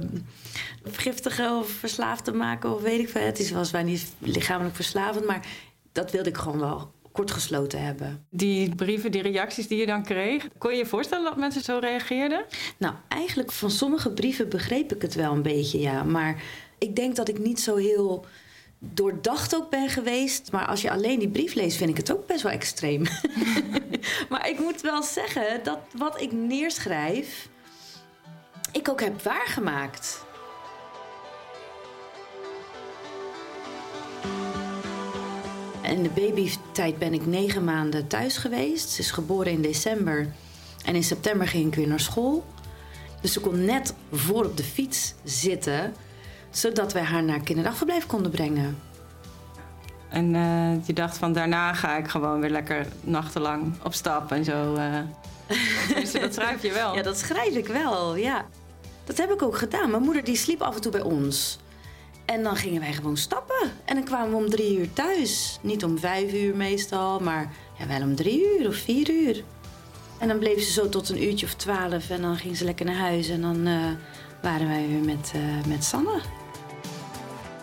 vergiftigen 0.83 1.57
of 1.57 1.69
verslaafd 1.69 2.23
te 2.23 2.31
maken 2.31 2.75
of 2.75 2.81
weet 2.81 2.99
ik 2.99 3.09
veel. 3.09 3.21
Het 3.21 3.39
is 3.39 3.51
was 3.51 3.71
wij 3.71 3.83
niet 3.83 4.13
lichamelijk 4.19 4.75
verslavend, 4.75 5.25
maar 5.25 5.47
dat 5.91 6.11
wilde 6.11 6.29
ik 6.29 6.37
gewoon 6.37 6.59
wel 6.59 6.91
kortgesloten 7.11 7.83
hebben. 7.83 8.25
Die 8.29 8.75
brieven, 8.75 9.11
die 9.11 9.21
reacties 9.21 9.67
die 9.67 9.79
je 9.79 9.85
dan 9.85 10.03
kreeg, 10.03 10.47
kon 10.57 10.71
je 10.71 10.77
je 10.77 10.85
voorstellen 10.85 11.23
dat 11.23 11.37
mensen 11.37 11.61
zo 11.61 11.77
reageerden? 11.81 12.45
Nou, 12.77 12.93
eigenlijk 13.07 13.51
van 13.51 13.71
sommige 13.71 14.11
brieven 14.11 14.49
begreep 14.49 14.93
ik 14.93 15.01
het 15.01 15.15
wel 15.15 15.31
een 15.31 15.41
beetje, 15.41 15.79
ja. 15.79 16.03
Maar 16.03 16.43
ik 16.77 16.95
denk 16.95 17.15
dat 17.15 17.29
ik 17.29 17.39
niet 17.39 17.59
zo 17.59 17.75
heel 17.75 18.25
doordacht 18.91 19.55
ook 19.55 19.69
ben 19.69 19.89
geweest. 19.89 20.51
Maar 20.51 20.65
als 20.65 20.81
je 20.81 20.91
alleen 20.91 21.19
die 21.19 21.29
brief 21.29 21.53
leest, 21.53 21.77
vind 21.77 21.89
ik 21.89 21.97
het 21.97 22.11
ook 22.11 22.27
best 22.27 22.41
wel 22.41 22.51
extreem. 22.51 23.01
maar 24.29 24.49
ik 24.49 24.59
moet 24.59 24.81
wel 24.81 25.03
zeggen 25.03 25.63
dat 25.63 25.79
wat 25.97 26.21
ik 26.21 26.31
neerschrijf, 26.31 27.49
ik 28.71 28.89
ook 28.89 29.01
heb 29.01 29.21
waargemaakt. 29.21 30.25
In 35.81 36.03
de 36.03 36.09
babytijd 36.09 36.97
ben 36.97 37.13
ik 37.13 37.25
negen 37.25 37.63
maanden 37.63 38.07
thuis 38.07 38.37
geweest. 38.37 38.89
Ze 38.89 39.01
is 39.01 39.11
geboren 39.11 39.51
in 39.51 39.61
december. 39.61 40.33
En 40.85 40.95
in 40.95 41.03
september 41.03 41.47
ging 41.47 41.67
ik 41.67 41.75
weer 41.75 41.87
naar 41.87 41.99
school. 41.99 42.45
Dus 43.21 43.33
ze 43.33 43.39
kon 43.39 43.65
net 43.65 43.93
voor 44.11 44.45
op 44.45 44.57
de 44.57 44.63
fiets 44.63 45.13
zitten, 45.23 45.93
zodat 46.57 46.93
wij 46.93 47.03
haar 47.03 47.23
naar 47.23 47.39
kinderdagverblijf 47.39 48.05
konden 48.05 48.31
brengen. 48.31 48.77
En 50.09 50.33
uh, 50.33 50.85
je 50.85 50.93
dacht 50.93 51.17
van 51.17 51.33
daarna 51.33 51.73
ga 51.73 51.97
ik 51.97 52.07
gewoon 52.07 52.39
weer 52.39 52.49
lekker 52.49 52.87
nachtenlang 53.01 53.73
op 53.83 53.93
stap 53.93 54.31
en 54.31 54.43
zo. 54.43 54.75
Uh... 54.75 54.99
dus 56.01 56.11
dat 56.11 56.33
schrijf 56.33 56.61
je 56.61 56.71
wel. 56.71 56.95
Ja, 56.95 57.01
dat 57.01 57.17
schrijf 57.17 57.55
ik 57.55 57.67
wel, 57.67 58.15
ja. 58.15 58.45
Dat 59.03 59.17
heb 59.17 59.31
ik 59.31 59.41
ook 59.41 59.57
gedaan. 59.57 59.91
Mijn 59.91 60.03
moeder 60.03 60.23
die 60.23 60.35
sliep 60.35 60.61
af 60.61 60.75
en 60.75 60.81
toe 60.81 60.91
bij 60.91 61.01
ons. 61.01 61.59
En 62.25 62.43
dan 62.43 62.55
gingen 62.55 62.81
wij 62.81 62.93
gewoon 62.93 63.17
stappen. 63.17 63.71
En 63.85 63.95
dan 63.95 64.03
kwamen 64.03 64.29
we 64.29 64.35
om 64.35 64.49
drie 64.49 64.79
uur 64.79 64.93
thuis. 64.93 65.59
Niet 65.61 65.83
om 65.83 65.99
vijf 65.99 66.33
uur 66.33 66.55
meestal, 66.55 67.19
maar 67.19 67.53
ja, 67.77 67.87
wel 67.87 68.01
om 68.01 68.15
drie 68.15 68.59
uur 68.59 68.67
of 68.67 68.75
vier 68.75 69.09
uur. 69.09 69.43
En 70.17 70.27
dan 70.27 70.39
bleef 70.39 70.63
ze 70.63 70.71
zo 70.71 70.89
tot 70.89 71.09
een 71.09 71.23
uurtje 71.23 71.45
of 71.45 71.53
twaalf. 71.53 72.09
En 72.09 72.21
dan 72.21 72.37
ging 72.37 72.57
ze 72.57 72.63
lekker 72.63 72.85
naar 72.85 72.95
huis. 72.95 73.29
En 73.29 73.41
dan 73.41 73.67
uh, 73.67 73.79
waren 74.41 74.67
wij 74.67 74.87
weer 74.87 75.03
met, 75.15 75.31
uh, 75.35 75.65
met 75.67 75.83
Sanne. 75.83 76.21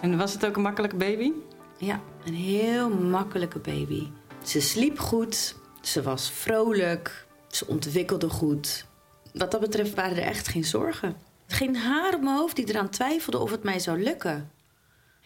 En 0.01 0.17
was 0.17 0.33
het 0.33 0.47
ook 0.47 0.57
een 0.57 0.63
makkelijke 0.63 0.97
baby? 0.97 1.33
Ja, 1.79 2.01
een 2.25 2.35
heel 2.35 2.91
makkelijke 2.91 3.59
baby. 3.59 4.09
Ze 4.45 4.61
sliep 4.61 4.99
goed, 4.99 5.55
ze 5.81 6.03
was 6.03 6.31
vrolijk, 6.31 7.27
ze 7.49 7.67
ontwikkelde 7.67 8.29
goed. 8.29 8.87
Wat 9.33 9.51
dat 9.51 9.61
betreft 9.61 9.95
waren 9.95 10.17
er 10.17 10.23
echt 10.23 10.49
geen 10.49 10.65
zorgen. 10.65 11.17
Geen 11.47 11.77
haar 11.77 12.15
op 12.15 12.21
mijn 12.21 12.37
hoofd 12.37 12.57
die 12.57 12.69
eraan 12.69 12.91
twijfelde 12.91 13.39
of 13.39 13.51
het 13.51 13.63
mij 13.63 13.79
zou 13.79 14.03
lukken. 14.03 14.51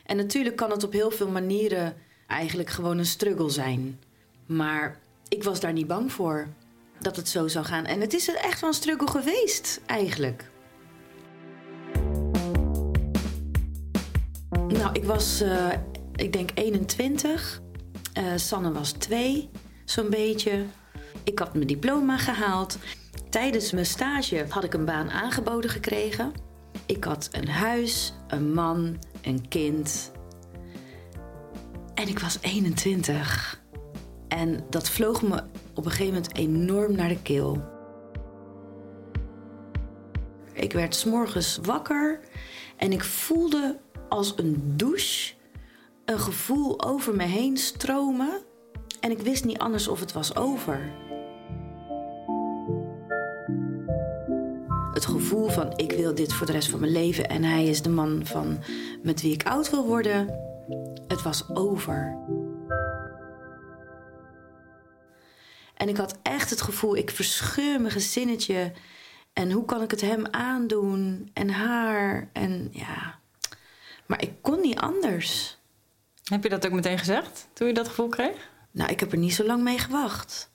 En 0.04 0.16
natuurlijk 0.16 0.56
kan 0.56 0.70
het 0.70 0.84
op 0.84 0.92
heel 0.92 1.10
veel 1.10 1.28
manieren 1.28 1.96
eigenlijk 2.26 2.70
gewoon 2.70 2.98
een 2.98 3.06
struggle 3.06 3.50
zijn. 3.50 4.00
Maar 4.46 5.00
ik 5.28 5.44
was 5.44 5.60
daar 5.60 5.72
niet 5.72 5.86
bang 5.86 6.12
voor 6.12 6.48
dat 7.00 7.16
het 7.16 7.28
zo 7.28 7.48
zou 7.48 7.64
gaan. 7.64 7.84
En 7.84 8.00
het 8.00 8.14
is 8.14 8.34
echt 8.34 8.60
wel 8.60 8.70
een 8.70 8.76
struggle 8.76 9.08
geweest, 9.08 9.80
eigenlijk. 9.86 10.50
Nou, 14.68 14.92
ik 14.92 15.04
was, 15.04 15.42
uh, 15.42 15.72
ik 16.14 16.32
denk 16.32 16.50
21. 16.54 17.60
Uh, 18.18 18.24
Sanne 18.36 18.72
was 18.72 18.92
2, 18.92 19.50
zo'n 19.84 20.10
beetje. 20.10 20.64
Ik 21.24 21.38
had 21.38 21.54
mijn 21.54 21.66
diploma 21.66 22.16
gehaald. 22.18 22.78
Tijdens 23.30 23.72
mijn 23.72 23.86
stage 23.86 24.46
had 24.48 24.64
ik 24.64 24.74
een 24.74 24.84
baan 24.84 25.10
aangeboden 25.10 25.70
gekregen. 25.70 26.32
Ik 26.86 27.04
had 27.04 27.28
een 27.32 27.48
huis, 27.48 28.12
een 28.28 28.52
man, 28.52 28.98
een 29.22 29.48
kind. 29.48 30.12
En 31.94 32.08
ik 32.08 32.18
was 32.18 32.38
21. 32.40 33.62
En 34.28 34.66
dat 34.70 34.90
vloog 34.90 35.22
me 35.22 35.42
op 35.74 35.84
een 35.84 35.90
gegeven 35.90 36.14
moment 36.14 36.36
enorm 36.36 36.94
naar 36.96 37.08
de 37.08 37.22
keel. 37.22 37.72
Ik 40.52 40.72
werd 40.72 40.94
s'morgens 40.94 41.58
wakker 41.62 42.20
en 42.76 42.92
ik 42.92 43.04
voelde 43.04 43.80
als 44.14 44.32
een 44.36 44.76
douche 44.76 45.34
een 46.04 46.18
gevoel 46.18 46.84
over 46.84 47.14
me 47.14 47.22
heen 47.22 47.56
stromen. 47.56 48.42
En 49.00 49.10
ik 49.10 49.18
wist 49.18 49.44
niet 49.44 49.58
anders 49.58 49.88
of 49.88 50.00
het 50.00 50.12
was 50.12 50.36
over. 50.36 50.92
Het 54.92 55.06
gevoel 55.06 55.48
van 55.48 55.72
ik 55.76 55.92
wil 55.92 56.14
dit 56.14 56.32
voor 56.32 56.46
de 56.46 56.52
rest 56.52 56.68
van 56.68 56.80
mijn 56.80 56.92
leven 56.92 57.28
en 57.28 57.42
hij 57.42 57.64
is 57.64 57.82
de 57.82 57.88
man 57.88 58.26
van 58.26 58.58
met 59.02 59.20
wie 59.22 59.32
ik 59.32 59.46
oud 59.46 59.70
wil 59.70 59.86
worden. 59.86 60.38
Het 61.08 61.22
was 61.22 61.48
over. 61.54 62.18
En 65.74 65.88
ik 65.88 65.96
had 65.96 66.18
echt 66.22 66.50
het 66.50 66.62
gevoel, 66.62 66.96
ik 66.96 67.10
verscheur 67.10 67.80
mijn 67.80 67.92
gezinnetje. 67.92 68.72
En 69.32 69.50
hoe 69.50 69.64
kan 69.64 69.82
ik 69.82 69.90
het 69.90 70.00
hem 70.00 70.26
aandoen? 70.26 71.30
En 71.32 71.48
haar. 71.48 72.28
En 72.32 72.68
ja. 72.72 73.22
Maar 74.06 74.22
ik 74.22 74.32
kon 74.40 74.60
niet 74.60 74.78
anders. 74.78 75.58
Heb 76.24 76.42
je 76.42 76.48
dat 76.48 76.66
ook 76.66 76.72
meteen 76.72 76.98
gezegd 76.98 77.48
toen 77.52 77.66
je 77.66 77.74
dat 77.74 77.88
gevoel 77.88 78.08
kreeg? 78.08 78.50
Nou, 78.70 78.90
ik 78.90 79.00
heb 79.00 79.12
er 79.12 79.18
niet 79.18 79.34
zo 79.34 79.44
lang 79.44 79.62
mee 79.62 79.78
gewacht. 79.78 80.50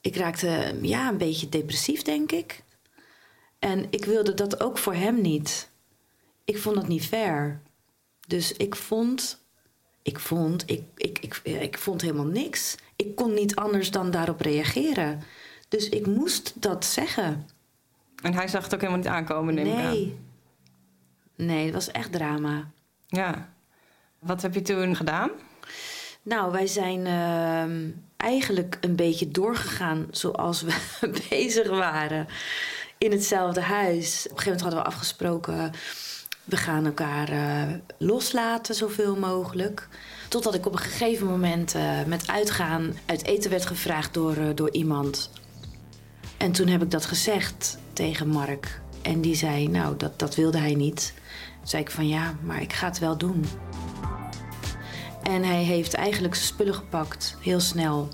Ik 0.00 0.16
raakte 0.16 0.78
ja, 0.82 1.08
een 1.08 1.18
beetje 1.18 1.48
depressief, 1.48 2.02
denk 2.02 2.32
ik. 2.32 2.62
En 3.58 3.86
ik 3.90 4.04
wilde 4.04 4.34
dat 4.34 4.62
ook 4.62 4.78
voor 4.78 4.94
hem 4.94 5.20
niet. 5.20 5.70
Ik 6.44 6.58
vond 6.58 6.74
dat 6.74 6.88
niet 6.88 7.06
fair. 7.06 7.60
Dus 8.26 8.52
ik 8.52 8.76
vond. 8.76 9.44
Ik 10.02 10.18
vond. 10.18 10.70
Ik, 10.70 10.82
ik, 10.96 11.18
ik, 11.18 11.40
ik 11.44 11.78
vond 11.78 12.00
helemaal 12.00 12.24
niks. 12.24 12.76
Ik 12.96 13.16
kon 13.16 13.34
niet 13.34 13.56
anders 13.56 13.90
dan 13.90 14.10
daarop 14.10 14.40
reageren. 14.40 15.22
Dus 15.68 15.88
ik 15.88 16.06
moest 16.06 16.52
dat 16.54 16.84
zeggen. 16.84 17.48
En 18.22 18.34
hij 18.34 18.48
zag 18.48 18.64
het 18.64 18.74
ook 18.74 18.80
helemaal 18.80 19.02
niet 19.02 19.12
aankomen, 19.12 19.54
neem 19.54 19.64
nee. 19.64 19.76
aan. 19.76 20.29
Nee, 21.40 21.64
het 21.64 21.74
was 21.74 21.90
echt 21.90 22.12
drama. 22.12 22.70
Ja. 23.06 23.48
Wat 24.18 24.42
heb 24.42 24.54
je 24.54 24.62
toen 24.62 24.96
gedaan? 24.96 25.30
Nou, 26.22 26.52
wij 26.52 26.66
zijn 26.66 27.06
uh, 27.06 27.92
eigenlijk 28.16 28.78
een 28.80 28.96
beetje 28.96 29.30
doorgegaan 29.30 30.06
zoals 30.10 30.62
we 30.62 30.74
bezig 31.30 31.68
waren. 31.68 32.26
In 32.98 33.10
hetzelfde 33.10 33.60
huis. 33.60 34.26
Op 34.30 34.30
een 34.30 34.38
gegeven 34.38 34.44
moment 34.44 34.60
hadden 34.60 34.80
we 34.80 34.86
afgesproken... 34.86 35.72
we 36.44 36.56
gaan 36.56 36.86
elkaar 36.86 37.32
uh, 37.32 37.74
loslaten 37.98 38.74
zoveel 38.74 39.16
mogelijk. 39.16 39.88
Totdat 40.28 40.54
ik 40.54 40.66
op 40.66 40.72
een 40.72 40.78
gegeven 40.78 41.26
moment 41.26 41.74
uh, 41.74 42.04
met 42.04 42.28
uitgaan 42.28 42.94
uit 43.06 43.24
eten 43.24 43.50
werd 43.50 43.66
gevraagd 43.66 44.14
door, 44.14 44.36
uh, 44.36 44.48
door 44.54 44.70
iemand. 44.70 45.30
En 46.36 46.52
toen 46.52 46.66
heb 46.66 46.82
ik 46.82 46.90
dat 46.90 47.04
gezegd 47.04 47.78
tegen 47.92 48.28
Mark. 48.28 48.80
En 49.02 49.20
die 49.20 49.34
zei, 49.34 49.68
nou, 49.68 49.96
dat, 49.96 50.18
dat 50.18 50.34
wilde 50.34 50.58
hij 50.58 50.74
niet. 50.74 51.14
Toen 51.58 51.68
zei 51.68 51.82
ik 51.82 51.90
van 51.90 52.08
ja, 52.08 52.34
maar 52.42 52.60
ik 52.62 52.72
ga 52.72 52.86
het 52.86 52.98
wel 52.98 53.16
doen. 53.16 53.44
En 55.22 55.42
hij 55.42 55.62
heeft 55.62 55.94
eigenlijk 55.94 56.34
zijn 56.34 56.46
spullen 56.46 56.74
gepakt, 56.74 57.36
heel 57.40 57.60
snel. 57.60 58.08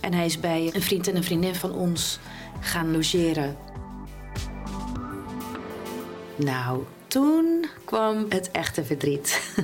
En 0.00 0.14
hij 0.14 0.24
is 0.24 0.40
bij 0.40 0.70
een 0.74 0.82
vriend 0.82 1.08
en 1.08 1.16
een 1.16 1.24
vriendin 1.24 1.54
van 1.54 1.72
ons 1.72 2.18
gaan 2.60 2.92
logeren. 2.92 3.56
Nou, 6.36 6.82
toen 7.06 7.66
kwam 7.84 8.26
het 8.28 8.50
echte 8.50 8.84
verdriet. 8.84 9.54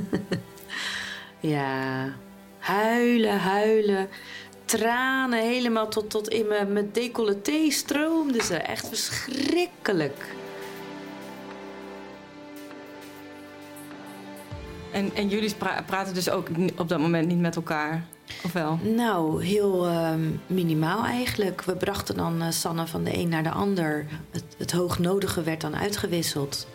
ja, 1.41 2.13
huilen, 2.59 3.39
huilen. 3.39 4.09
Tranen 4.65 5.43
helemaal 5.43 5.89
tot, 5.89 6.11
tot 6.11 6.29
in 6.29 6.47
mijn, 6.47 6.73
mijn 6.73 6.93
decolleté 6.93 7.71
stroomden 7.71 8.45
ze. 8.45 8.57
Echt 8.57 8.89
verschrikkelijk. 8.89 10.37
En, 14.93 15.11
en 15.15 15.29
jullie 15.29 15.55
pra 15.55 15.83
praten 15.87 16.15
dus 16.15 16.31
ook 16.31 16.49
op 16.77 16.89
dat 16.89 16.99
moment 16.99 17.29
niet 17.29 17.39
met 17.39 17.57
elkaar, 17.57 18.05
of 18.45 18.53
wel? 18.53 18.79
Nou, 18.83 19.45
heel 19.45 19.89
uh, 19.89 20.11
minimaal 20.47 21.05
eigenlijk. 21.05 21.63
We 21.63 21.77
brachten 21.77 22.17
dan 22.17 22.43
uh, 22.43 22.51
Sanne 22.51 22.87
van 22.87 23.05
de 23.05 23.19
een 23.19 23.29
naar 23.29 23.43
de 23.43 23.51
ander. 23.51 24.07
Het, 24.31 24.45
het 24.59 24.73
hoognodige 24.73 25.43
werd 25.43 25.61
dan 25.61 25.77
uitgewisseld. 25.77 26.67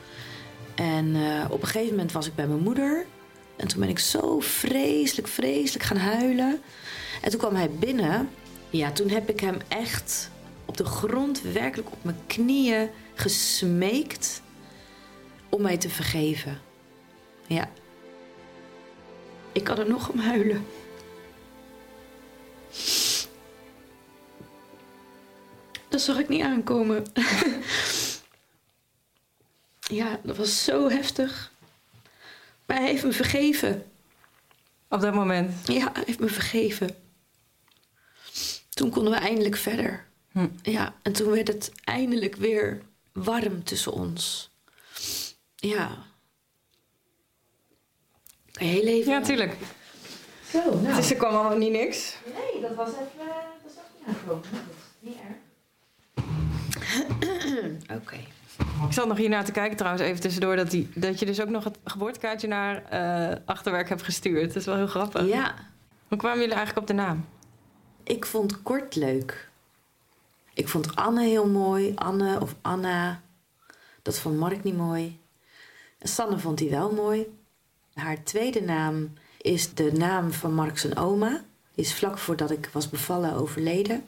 En 0.76 1.06
uh, 1.06 1.46
op 1.50 1.62
een 1.62 1.68
gegeven 1.68 1.96
moment 1.96 2.12
was 2.12 2.28
ik 2.28 2.36
bij 2.36 2.48
mijn 2.48 2.64
moeder. 2.64 3.06
En 3.56 3.68
toen 3.68 3.80
ben 3.80 3.90
ik 3.90 4.00
zo 4.00 4.40
vreselijk, 4.40 5.28
vreselijk 5.28 5.86
gaan 5.86 5.98
huilen. 5.98 6.62
En 7.22 7.30
toen 7.30 7.40
kwam 7.40 7.56
hij 7.56 7.70
binnen. 7.70 8.30
Ja, 8.70 8.92
toen 8.92 9.10
heb 9.10 9.30
ik 9.30 9.40
hem 9.40 9.58
echt 9.68 10.30
op 10.66 10.78
de 10.78 10.86
grond, 10.86 11.42
werkelijk 11.42 11.92
op 11.92 12.04
mijn 12.04 12.18
knieën 12.28 12.90
gesmeekt 13.14 14.42
om 15.50 15.62
mij 15.62 15.78
te 15.78 15.90
vergeven. 15.90 16.60
Ja. 17.48 17.70
Ik 19.54 19.64
kan 19.64 19.78
er 19.78 19.90
nog 19.90 20.10
om 20.10 20.20
huilen. 20.20 20.66
Dat 25.88 26.02
zag 26.02 26.18
ik 26.18 26.30
niet 26.30 26.44
aankomen. 26.44 27.06
ja, 30.00 30.20
dat 30.24 30.38
was 30.38 30.64
zo 30.64 30.90
heftig. 30.90 31.52
Maar 32.66 32.78
hij 32.78 32.88
heeft 32.88 33.04
me 33.04 33.12
vergeven. 33.12 33.86
Op 34.88 35.02
dat 35.02 35.14
moment? 35.14 35.68
Ja, 35.68 35.90
hij 35.94 36.04
heeft 36.06 36.20
me 36.20 36.28
vergeven. 36.28 36.96
Toen 38.70 38.90
konden 38.90 39.14
we 39.14 39.20
eindelijk 39.20 39.58
verder. 39.58 40.06
Hm. 40.32 40.48
Ja, 40.62 40.96
en 41.02 41.12
toen 41.14 41.30
werd 41.30 41.48
het 41.48 41.72
eindelijk 41.84 42.36
weer 42.36 42.82
warm 43.12 43.64
tussen 43.64 43.92
ons. 43.92 44.50
Ja. 45.56 46.06
Kan 48.54 48.68
je 48.68 48.74
heel 48.74 48.88
even... 48.88 49.12
Ja, 49.12 49.22
tuurlijk. 49.22 49.56
Zo, 50.50 50.80
nou. 50.82 50.96
Dus 50.96 51.10
er 51.10 51.16
kwam 51.16 51.36
allemaal 51.36 51.58
niet 51.58 51.72
niks? 51.72 52.18
Nee, 52.26 52.62
dat 52.62 52.76
was 52.76 52.90
even... 52.90 53.28
Dat 53.64 53.72
is 53.72 53.78
ook 53.78 53.90
niet 53.98 54.08
aangekomen. 54.08 54.44
Niet 55.00 55.16
erg. 55.16 55.36
Oké. 57.84 57.94
Okay. 57.94 58.28
Ik 58.88 58.94
zat 58.94 59.08
nog 59.08 59.18
hiernaar 59.18 59.46
te 59.46 59.52
kijken 59.52 59.78
trouwens, 59.78 60.04
even 60.04 60.22
tussendoor... 60.22 60.56
dat, 60.56 60.72
die, 60.72 60.90
dat 60.96 61.20
je 61.20 61.26
dus 61.26 61.42
ook 61.42 61.50
nog 61.50 61.64
het 61.64 61.78
geboortekaartje 61.84 62.48
naar 62.48 62.84
uh, 62.94 63.36
Achterwerk 63.46 63.90
hebt 63.90 64.02
gestuurd. 64.02 64.48
Dat 64.48 64.56
is 64.56 64.66
wel 64.66 64.76
heel 64.76 64.88
grappig. 64.88 65.28
Ja. 65.28 65.56
Hoe 66.08 66.18
kwamen 66.18 66.40
jullie 66.40 66.56
eigenlijk 66.56 66.90
op 66.90 66.96
de 66.96 67.02
naam? 67.02 67.26
Ik 68.04 68.26
vond 68.26 68.62
kort 68.62 68.96
leuk. 68.96 69.50
Ik 70.54 70.68
vond 70.68 70.96
Anne 70.96 71.24
heel 71.24 71.48
mooi. 71.48 71.92
Anne 71.96 72.40
of 72.40 72.56
Anna. 72.62 73.22
Dat 74.02 74.20
vond 74.20 74.38
Mark 74.38 74.64
niet 74.64 74.78
mooi. 74.78 75.20
En 75.98 76.08
Sanne 76.08 76.38
vond 76.38 76.60
hij 76.60 76.70
wel 76.70 76.92
mooi. 76.92 77.28
Haar 77.94 78.24
tweede 78.24 78.62
naam 78.62 79.14
is 79.42 79.74
de 79.74 79.92
naam 79.92 80.32
van 80.32 80.54
Mark 80.54 80.78
zijn 80.78 80.98
oma. 80.98 81.44
Die 81.76 81.86
is 81.86 81.94
vlak 81.94 82.18
voordat 82.18 82.52
ik 82.52 82.70
was 82.72 82.90
bevallen 82.90 83.34
overleden. 83.34 84.04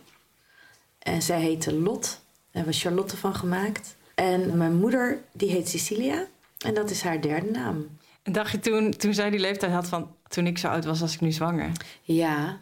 En 0.99 1.21
zij 1.21 1.41
heette 1.41 1.73
Lot. 1.73 2.01
Daar 2.01 2.19
hebben 2.51 2.73
we 2.73 2.79
Charlotte 2.79 3.17
van 3.17 3.35
gemaakt. 3.35 3.95
En 4.15 4.57
mijn 4.57 4.75
moeder, 4.75 5.21
die 5.31 5.49
heet 5.49 5.69
Cecilia. 5.69 6.25
En 6.65 6.73
dat 6.73 6.89
is 6.89 7.01
haar 7.01 7.21
derde 7.21 7.51
naam. 7.51 7.87
En 8.23 8.31
dacht 8.31 8.51
je 8.51 8.59
toen, 8.59 8.91
toen 8.91 9.13
zij 9.13 9.29
die 9.29 9.39
leeftijd 9.39 9.71
had 9.71 9.87
van... 9.87 10.15
toen 10.27 10.47
ik 10.47 10.57
zo 10.57 10.67
oud 10.67 10.85
was, 10.85 10.99
was 10.99 11.13
ik 11.13 11.21
nu 11.21 11.31
zwanger? 11.31 11.71
Ja. 12.01 12.59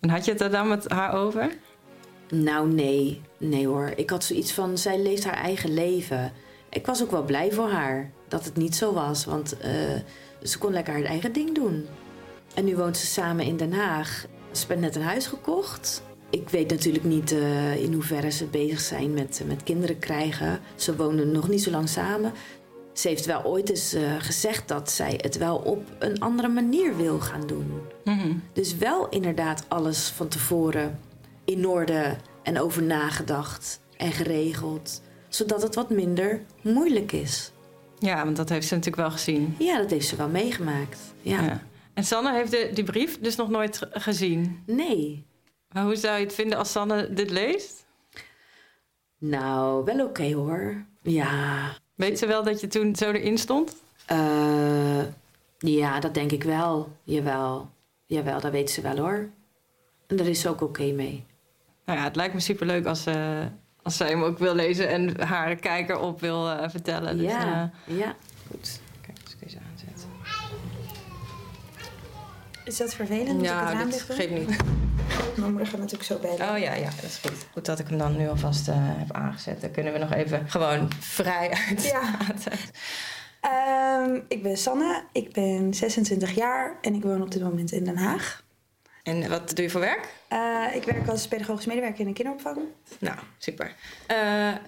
En 0.00 0.08
had 0.08 0.24
je 0.24 0.32
het 0.32 0.40
er 0.40 0.50
dan 0.50 0.68
met 0.68 0.90
haar 0.90 1.12
over? 1.12 1.56
Nou, 2.30 2.72
nee. 2.72 3.20
Nee 3.38 3.66
hoor. 3.66 3.92
Ik 3.96 4.10
had 4.10 4.24
zoiets 4.24 4.52
van, 4.52 4.78
zij 4.78 5.02
leeft 5.02 5.24
haar 5.24 5.42
eigen 5.42 5.74
leven. 5.74 6.32
Ik 6.68 6.86
was 6.86 7.02
ook 7.02 7.10
wel 7.10 7.24
blij 7.24 7.52
voor 7.52 7.70
haar 7.70 8.10
dat 8.28 8.44
het 8.44 8.56
niet 8.56 8.76
zo 8.76 8.92
was. 8.92 9.24
Want 9.24 9.56
uh, 9.64 9.70
ze 10.44 10.58
kon 10.58 10.72
lekker 10.72 10.92
haar 10.92 11.02
eigen 11.02 11.32
ding 11.32 11.54
doen. 11.54 11.86
En 12.54 12.64
nu 12.64 12.76
woont 12.76 12.96
ze 12.96 13.06
samen 13.06 13.44
in 13.44 13.56
Den 13.56 13.72
Haag. 13.72 14.26
Ze 14.52 14.58
hebben 14.58 14.80
net 14.80 14.96
een 14.96 15.02
huis 15.02 15.26
gekocht. 15.26 16.02
Ik 16.30 16.48
weet 16.48 16.70
natuurlijk 16.70 17.04
niet 17.04 17.32
eh, 17.32 17.82
in 17.82 17.92
hoeverre 17.92 18.30
ze 18.30 18.44
bezig 18.44 18.80
zijn 18.80 19.14
met, 19.14 19.42
met 19.46 19.62
kinderen 19.62 19.98
krijgen. 19.98 20.60
Ze 20.74 20.96
wonen 20.96 21.32
nog 21.32 21.48
niet 21.48 21.62
zo 21.62 21.70
lang 21.70 21.88
samen. 21.88 22.32
Ze 22.92 23.08
heeft 23.08 23.26
wel 23.26 23.44
ooit 23.44 23.70
eens 23.70 23.92
eh, 23.92 24.14
gezegd 24.18 24.68
dat 24.68 24.90
zij 24.90 25.14
het 25.22 25.38
wel 25.38 25.56
op 25.56 25.82
een 25.98 26.20
andere 26.20 26.48
manier 26.48 26.96
wil 26.96 27.20
gaan 27.20 27.46
doen. 27.46 27.80
Dus 28.52 28.76
wel 28.76 29.08
inderdaad 29.08 29.64
alles 29.68 30.08
van 30.08 30.28
tevoren 30.28 31.00
in 31.44 31.66
orde 31.68 32.16
en 32.42 32.60
over 32.60 32.82
nagedacht 32.82 33.80
en 33.96 34.12
geregeld. 34.12 35.02
Zodat 35.28 35.62
het 35.62 35.74
wat 35.74 35.90
minder 35.90 36.40
moeilijk 36.62 37.12
is. 37.12 37.52
Ja, 38.04 38.24
want 38.24 38.36
dat 38.36 38.48
heeft 38.48 38.66
ze 38.66 38.74
natuurlijk 38.74 39.02
wel 39.02 39.10
gezien. 39.12 39.54
Ja, 39.58 39.78
dat 39.78 39.90
heeft 39.90 40.08
ze 40.08 40.16
wel 40.16 40.28
meegemaakt. 40.28 40.98
Ja. 41.22 41.42
Ja. 41.42 41.62
En 41.94 42.04
Sanne 42.04 42.32
heeft 42.32 42.50
de, 42.50 42.70
die 42.74 42.84
brief 42.84 43.20
dus 43.20 43.36
nog 43.36 43.48
nooit 43.48 43.78
ge- 43.78 43.88
gezien. 43.92 44.62
Nee. 44.66 45.26
Maar 45.68 45.84
hoe 45.84 45.96
zou 45.96 46.18
je 46.18 46.24
het 46.24 46.34
vinden 46.34 46.58
als 46.58 46.70
Sanne 46.72 47.12
dit 47.14 47.30
leest? 47.30 47.86
Nou, 49.18 49.84
wel 49.84 50.04
oké 50.06 50.32
hoor. 50.32 50.84
Ja. 51.02 51.72
Weet 51.94 52.18
ze 52.18 52.26
wel 52.26 52.42
dat 52.44 52.60
je 52.60 52.66
toen 52.66 52.96
zo 52.96 53.10
erin 53.10 53.38
stond? 53.38 53.76
Eh, 54.06 55.02
ja, 55.58 56.00
dat 56.00 56.14
denk 56.14 56.32
ik 56.32 56.42
wel. 56.42 56.96
Jawel. 57.02 57.70
Jawel, 58.06 58.40
dat 58.40 58.52
weet 58.52 58.70
ze 58.70 58.80
wel 58.80 58.96
hoor. 58.96 59.28
En 60.06 60.16
daar 60.16 60.26
is 60.26 60.40
ze 60.40 60.48
ook 60.48 60.60
oké 60.60 60.92
mee. 60.92 61.24
Nou 61.84 61.98
ja, 61.98 62.04
het 62.04 62.16
lijkt 62.16 62.34
me 62.34 62.40
superleuk 62.40 62.86
als, 62.86 63.06
eh 63.06 63.40
als 63.84 63.96
zij 63.96 64.08
hem 64.08 64.22
ook 64.22 64.38
wil 64.38 64.54
lezen 64.54 64.88
en 64.88 65.20
haar 65.20 65.56
kijker 65.56 65.98
op 65.98 66.20
wil 66.20 66.50
eh, 66.50 66.68
vertellen. 66.68 67.18
Dus, 67.18 67.30
ja. 67.30 67.72
eh, 67.86 67.98
ja. 67.98 68.14
goed. 68.50 68.80
Kijk, 69.00 69.18
als 69.24 69.32
ik 69.32 69.40
deze 69.40 69.58
aanzet. 69.70 70.06
Is 72.64 72.76
dat 72.76 72.94
vervelend? 72.94 73.32
Moet 73.32 73.44
ik 73.44 73.50
het 73.50 73.72
raam 73.72 73.90
doen? 73.90 74.00
geeft 74.00 74.30
niet. 74.30 74.56
Mijn 75.36 75.50
moeder 75.50 75.66
gaat 75.66 75.78
natuurlijk 75.80 76.04
zo 76.04 76.18
bellen. 76.18 76.50
Oh 76.50 76.58
ja, 76.58 76.74
ja, 76.74 76.90
dat 76.94 77.04
is 77.04 77.20
goed. 77.22 77.46
Goed 77.52 77.64
dat 77.64 77.78
ik 77.78 77.88
hem 77.88 77.98
dan 77.98 78.16
nu 78.16 78.28
alvast 78.28 78.68
eh, 78.68 78.74
heb 78.78 79.12
aangezet. 79.12 79.60
Dan 79.60 79.70
kunnen 79.70 79.92
we 79.92 79.98
nog 79.98 80.12
even 80.12 80.50
gewoon 80.50 80.90
vrij 81.00 81.50
uit. 81.68 81.84
Ja. 81.84 82.18
Ehm, 83.40 84.20
ik 84.28 84.42
ben 84.42 84.56
Sanne, 84.56 85.04
ik 85.12 85.32
ben 85.32 85.74
26 85.74 86.34
jaar 86.34 86.78
en 86.80 86.94
ik 86.94 87.02
woon 87.02 87.22
op 87.22 87.30
dit 87.30 87.42
moment 87.42 87.72
in 87.72 87.84
Den 87.84 87.96
Haag. 87.96 88.42
En 89.02 89.28
wat 89.28 89.56
doe 89.56 89.64
je 89.64 89.70
voor 89.70 89.80
werk? 89.80 90.08
Eh, 90.34 90.74
ik 90.74 90.84
werk 90.84 91.08
als 91.08 91.28
pedagogisch 91.28 91.66
medewerker 91.66 92.00
in 92.00 92.06
een 92.06 92.12
kinderopvang. 92.14 92.58
Nou, 92.98 93.16
super. 93.38 93.74
Eh, 94.06 94.16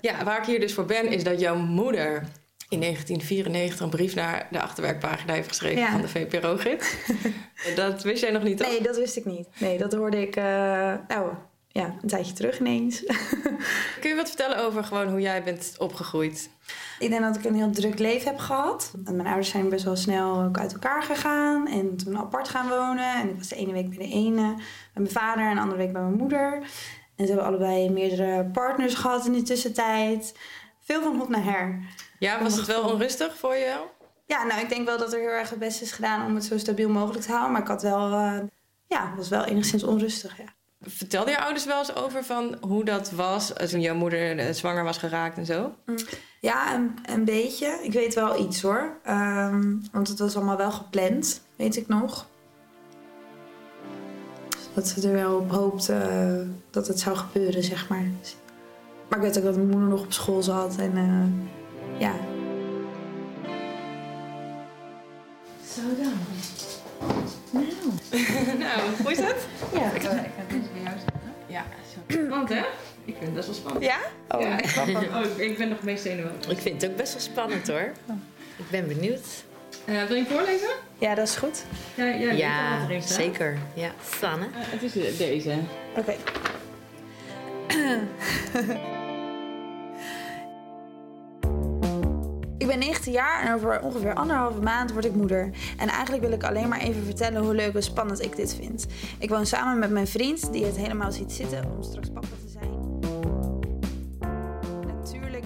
ja, 0.01 0.25
waar 0.25 0.39
ik 0.39 0.45
hier 0.45 0.61
dus 0.61 0.75
voor 0.75 0.85
ben, 0.85 1.07
is 1.09 1.25
dat 1.25 1.41
jouw 1.41 1.57
moeder 1.57 2.23
in 2.69 2.79
1994 2.81 3.81
een 3.81 3.89
brief 3.91 4.15
naar 4.15 4.47
de 4.51 4.61
achterwerkpagina 4.61 5.33
heeft 5.33 5.49
geschreven 5.49 5.81
Ja. 5.83 5.91
van 5.91 6.01
de 6.01 6.09
VPRO-gids. 6.09 6.95
dat 7.75 8.03
wist 8.03 8.23
jij 8.23 8.31
nog 8.31 8.43
niet, 8.43 8.57
toch? 8.59 8.69
Nee, 8.69 8.83
dat 8.83 8.97
wist 8.97 9.17
ik 9.17 9.25
niet. 9.25 9.49
Nee, 9.59 9.79
dat 9.79 9.93
hoorde 9.93 10.21
ik, 10.23 10.37
eh, 10.37 10.45
nou 11.09 11.33
ja, 11.69 11.95
een 12.03 12.09
tijdje 12.09 12.33
terug 12.33 12.59
ineens. 12.61 13.05
Kun 14.01 14.11
je 14.11 14.15
wat 14.17 14.29
vertellen 14.29 14.59
over 14.59 14.85
gewoon 14.85 15.09
hoe 15.09 15.21
jij 15.21 15.43
bent 15.43 15.75
opgegroeid? 15.79 16.49
Ik 16.99 17.11
denk 17.11 17.23
dat 17.23 17.37
ik 17.37 17.45
een 17.45 17.55
heel 17.55 17.71
druk 17.71 17.99
leven 17.99 18.31
heb 18.31 18.39
gehad. 18.39 18.91
Want 18.93 19.17
Mijn 19.17 19.29
ouders 19.29 19.49
zijn 19.49 19.69
best 19.69 19.85
wel 19.85 19.97
snel 19.97 20.43
ook 20.43 20.59
uit 20.59 20.73
elkaar 20.73 21.03
gegaan 21.03 21.69
en 21.69 21.97
toen 21.97 22.19
apart 22.19 22.49
gaan 22.49 22.69
wonen. 22.69 23.15
En 23.15 23.29
ik 23.29 23.37
was 23.37 23.49
de 23.49 23.57
ene 23.57 23.73
week 23.73 23.89
bij 23.89 24.07
de 24.07 24.13
ene, 24.13 24.55
bij 24.55 25.03
mijn 25.03 25.11
vader 25.11 25.49
en 25.49 25.55
de 25.55 25.61
andere 25.61 25.79
week 25.79 25.93
bij 25.93 26.03
mijn 26.03 26.17
moeder. 26.17 26.53
En 27.17 27.27
ze 27.27 27.33
hebben 27.33 27.45
allebei 27.45 27.91
meerdere 27.91 28.45
partners 28.45 28.95
gehad 28.95 29.27
in 29.27 29.33
de 29.33 29.43
tussentijd. 29.43 30.39
Veel 30.81 31.03
van 31.03 31.17
hot 31.17 31.29
naar 31.29 31.45
her. 31.45 31.83
Ja, 32.19 32.43
was 32.43 32.57
het 32.57 32.67
wel 32.67 32.83
onrustig 32.83 33.37
voor 33.37 33.55
je? 33.55 33.77
Ja, 34.27 34.45
nou, 34.45 34.61
ik 34.61 34.69
denk 34.69 34.87
wel 34.87 34.99
dat 34.99 35.13
er 35.13 35.19
heel 35.19 35.29
erg 35.29 35.51
het 35.51 35.59
best 35.59 35.83
is 35.83 35.93
gedaan 35.93 36.27
om 36.27 36.35
het 36.35 36.45
zo 36.45 36.59
stabiel 36.59 36.89
mogelijk 36.89 37.25
te 37.25 37.31
houden. 37.31 37.53
Maar 37.53 37.61
ik 37.61 37.69
had 37.69 37.83
wel, 37.83 38.13
eh, 38.13 38.39
ja, 38.87 39.15
was 39.17 39.29
wel 39.29 39.45
enigszins 39.45 39.85
onrustig, 39.85 40.37
ja. 40.39 40.55
Vertelde 40.81 41.31
je 41.31 41.41
ouders 41.41 41.65
wel 41.65 41.79
eens 41.79 41.95
over 41.95 42.25
van 42.25 42.57
hoe 42.61 42.85
dat 42.85 43.11
was 43.11 43.53
toen 43.71 43.81
jouw 43.81 43.95
moeder 43.95 44.39
eh, 44.39 44.53
zwanger 44.53 44.85
was 44.85 44.99
geraakt 44.99 45.37
en 45.37 45.47
zo? 45.47 45.75
Ja, 46.47 46.75
een, 46.75 46.99
een 47.07 47.25
beetje. 47.25 47.79
Ik 47.83 47.93
weet 47.93 48.15
wel 48.15 48.41
iets 48.41 48.63
hoor. 48.63 48.97
Ehm, 49.03 49.75
want 49.93 50.09
het 50.09 50.19
was 50.19 50.37
allemaal 50.37 50.57
wel 50.57 50.71
gepland, 50.71 51.41
weet 51.57 51.77
ik 51.77 51.89
nog. 51.89 52.27
Dat 54.75 54.89
ze 54.89 55.09
er 55.09 55.15
wel 55.15 55.37
op 55.37 55.51
hoopte 55.51 55.95
eh, 55.95 56.49
dat 56.71 56.87
het 56.87 57.01
zou 57.01 57.17
gebeuren, 57.17 57.63
zeg 57.63 57.89
maar. 57.89 58.05
Maar 59.09 59.19
ik 59.19 59.25
weet 59.25 59.39
ook 59.39 59.45
dat 59.45 59.57
mijn 59.57 59.69
moeder 59.69 59.89
nog 59.89 60.01
op 60.01 60.13
school 60.13 60.43
zat 60.43 60.77
en 60.77 60.97
eh, 60.97 62.01
ja. 62.01 62.13
Zo 65.75 65.81
dan. 66.03 66.13
nou, 68.59 68.81
hoe 69.03 69.13
is 69.13 69.19
het? 69.19 69.47
Ja. 69.73 69.91
Ik 69.91 70.03
ga 70.03 70.11
deze 70.49 70.69
bij 70.73 70.83
jou 70.83 70.99
zetten. 70.99 71.33
Ja, 71.47 71.65
zo. 71.95 72.25
Spannend 72.25 72.49
hè? 72.49 72.65
Ik 73.07 73.15
vind 73.19 73.25
het 73.27 73.35
best 73.35 73.47
wel 73.47 73.55
spannend. 73.57 73.85
Ja? 73.85 73.99
Oh, 74.29 74.41
Ja. 74.41 74.57
Oh, 75.19 75.25
ik- 75.25 75.37
ik 75.51 75.59
ben 75.59 75.69
nog 75.69 75.83
meest 75.83 76.03
zenuwachtig. 76.03 76.51
Ik 76.51 76.59
vind 76.59 76.83
het 76.83 76.91
ook 76.91 76.97
best 76.97 77.13
wel 77.13 77.23
spannend 77.23 77.69
hoor. 77.69 77.93
Ik 78.57 78.71
ben 78.71 78.89
benieuwd. 78.89 79.45
Eh, 79.85 79.95
wil 80.05 80.17
je 80.17 80.23
hem 80.25 80.33
voorlezen? 80.37 80.69
Ja, 80.99 81.15
dat 81.15 81.29
is 81.29 81.37
goed. 81.37 81.65
Ja, 81.95 82.05
ja, 82.05 82.85
erin 82.89 83.03
zeker. 83.03 83.59
Ja. 83.75 83.91
Sanne. 84.19 84.45
Eh, 84.45 84.51
het 84.55 84.83
is 84.83 84.93
de- 84.93 85.15
deze. 85.19 85.55
Oké. 85.97 86.15
Ik 92.59 92.67
ben 92.67 92.79
19 92.79 93.13
jaar 93.13 93.43
en 93.47 93.55
over 93.55 93.81
ongeveer 93.81 94.15
anderhalve 94.15 94.61
maand 94.61 94.93
word 94.93 95.05
ik 95.05 95.15
moeder. 95.15 95.51
En 95.77 95.89
eigenlijk 95.89 96.23
wil 96.23 96.33
ik 96.33 96.45
alleen 96.45 96.69
maar 96.69 96.81
even 96.81 97.05
vertellen 97.05 97.43
hoe 97.43 97.55
leuk 97.55 97.75
en 97.75 97.83
spannend 97.83 98.23
ik 98.25 98.37
dit 98.37 98.55
vind. 98.55 98.87
Ik 99.19 99.29
woon 99.29 99.47
samen 99.47 99.79
met 99.79 99.91
mijn 99.91 100.07
vriend, 100.07 100.53
die 100.53 100.65
het 100.65 100.77
helemaal 100.77 101.13
ziet 101.13 101.33
zitten 101.33 101.65
om 101.77 101.83
straks 101.83 102.09
papa 102.09 102.27
te 102.27 102.49
zijn. 102.53 102.76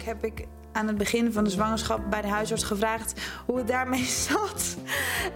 Heb 0.04 0.24
ik 0.24 0.46
aan 0.72 0.86
het 0.86 0.98
begin 0.98 1.32
van 1.32 1.44
de 1.44 1.50
zwangerschap 1.50 2.10
bij 2.10 2.22
de 2.22 2.28
huisarts 2.28 2.64
gevraagd 2.64 3.20
hoe 3.46 3.58
het 3.58 3.68
daarmee 3.68 4.04
zat. 4.28 4.76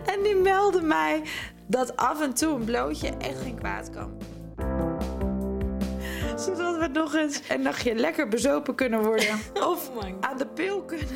En 0.06 0.22
die 0.22 0.36
meldde 0.36 0.82
mij 0.82 1.22
dat 1.66 1.96
af 1.96 2.22
en 2.22 2.34
toe 2.34 2.54
een 2.54 2.64
blootje 2.64 3.08
echt 3.08 3.40
geen 3.40 3.58
kwaad 3.58 3.90
kan 3.90 4.16
zodat 6.36 6.78
we 6.78 6.86
nog 6.86 7.14
eens 7.14 7.40
een 7.48 7.62
nachtje 7.62 7.94
lekker 7.94 8.28
bezopen 8.28 8.74
kunnen 8.74 9.02
worden. 9.02 9.38
Of 9.70 9.90
aan 10.20 10.38
de 10.38 10.46
pil 10.46 10.82
kunnen. 10.82 11.08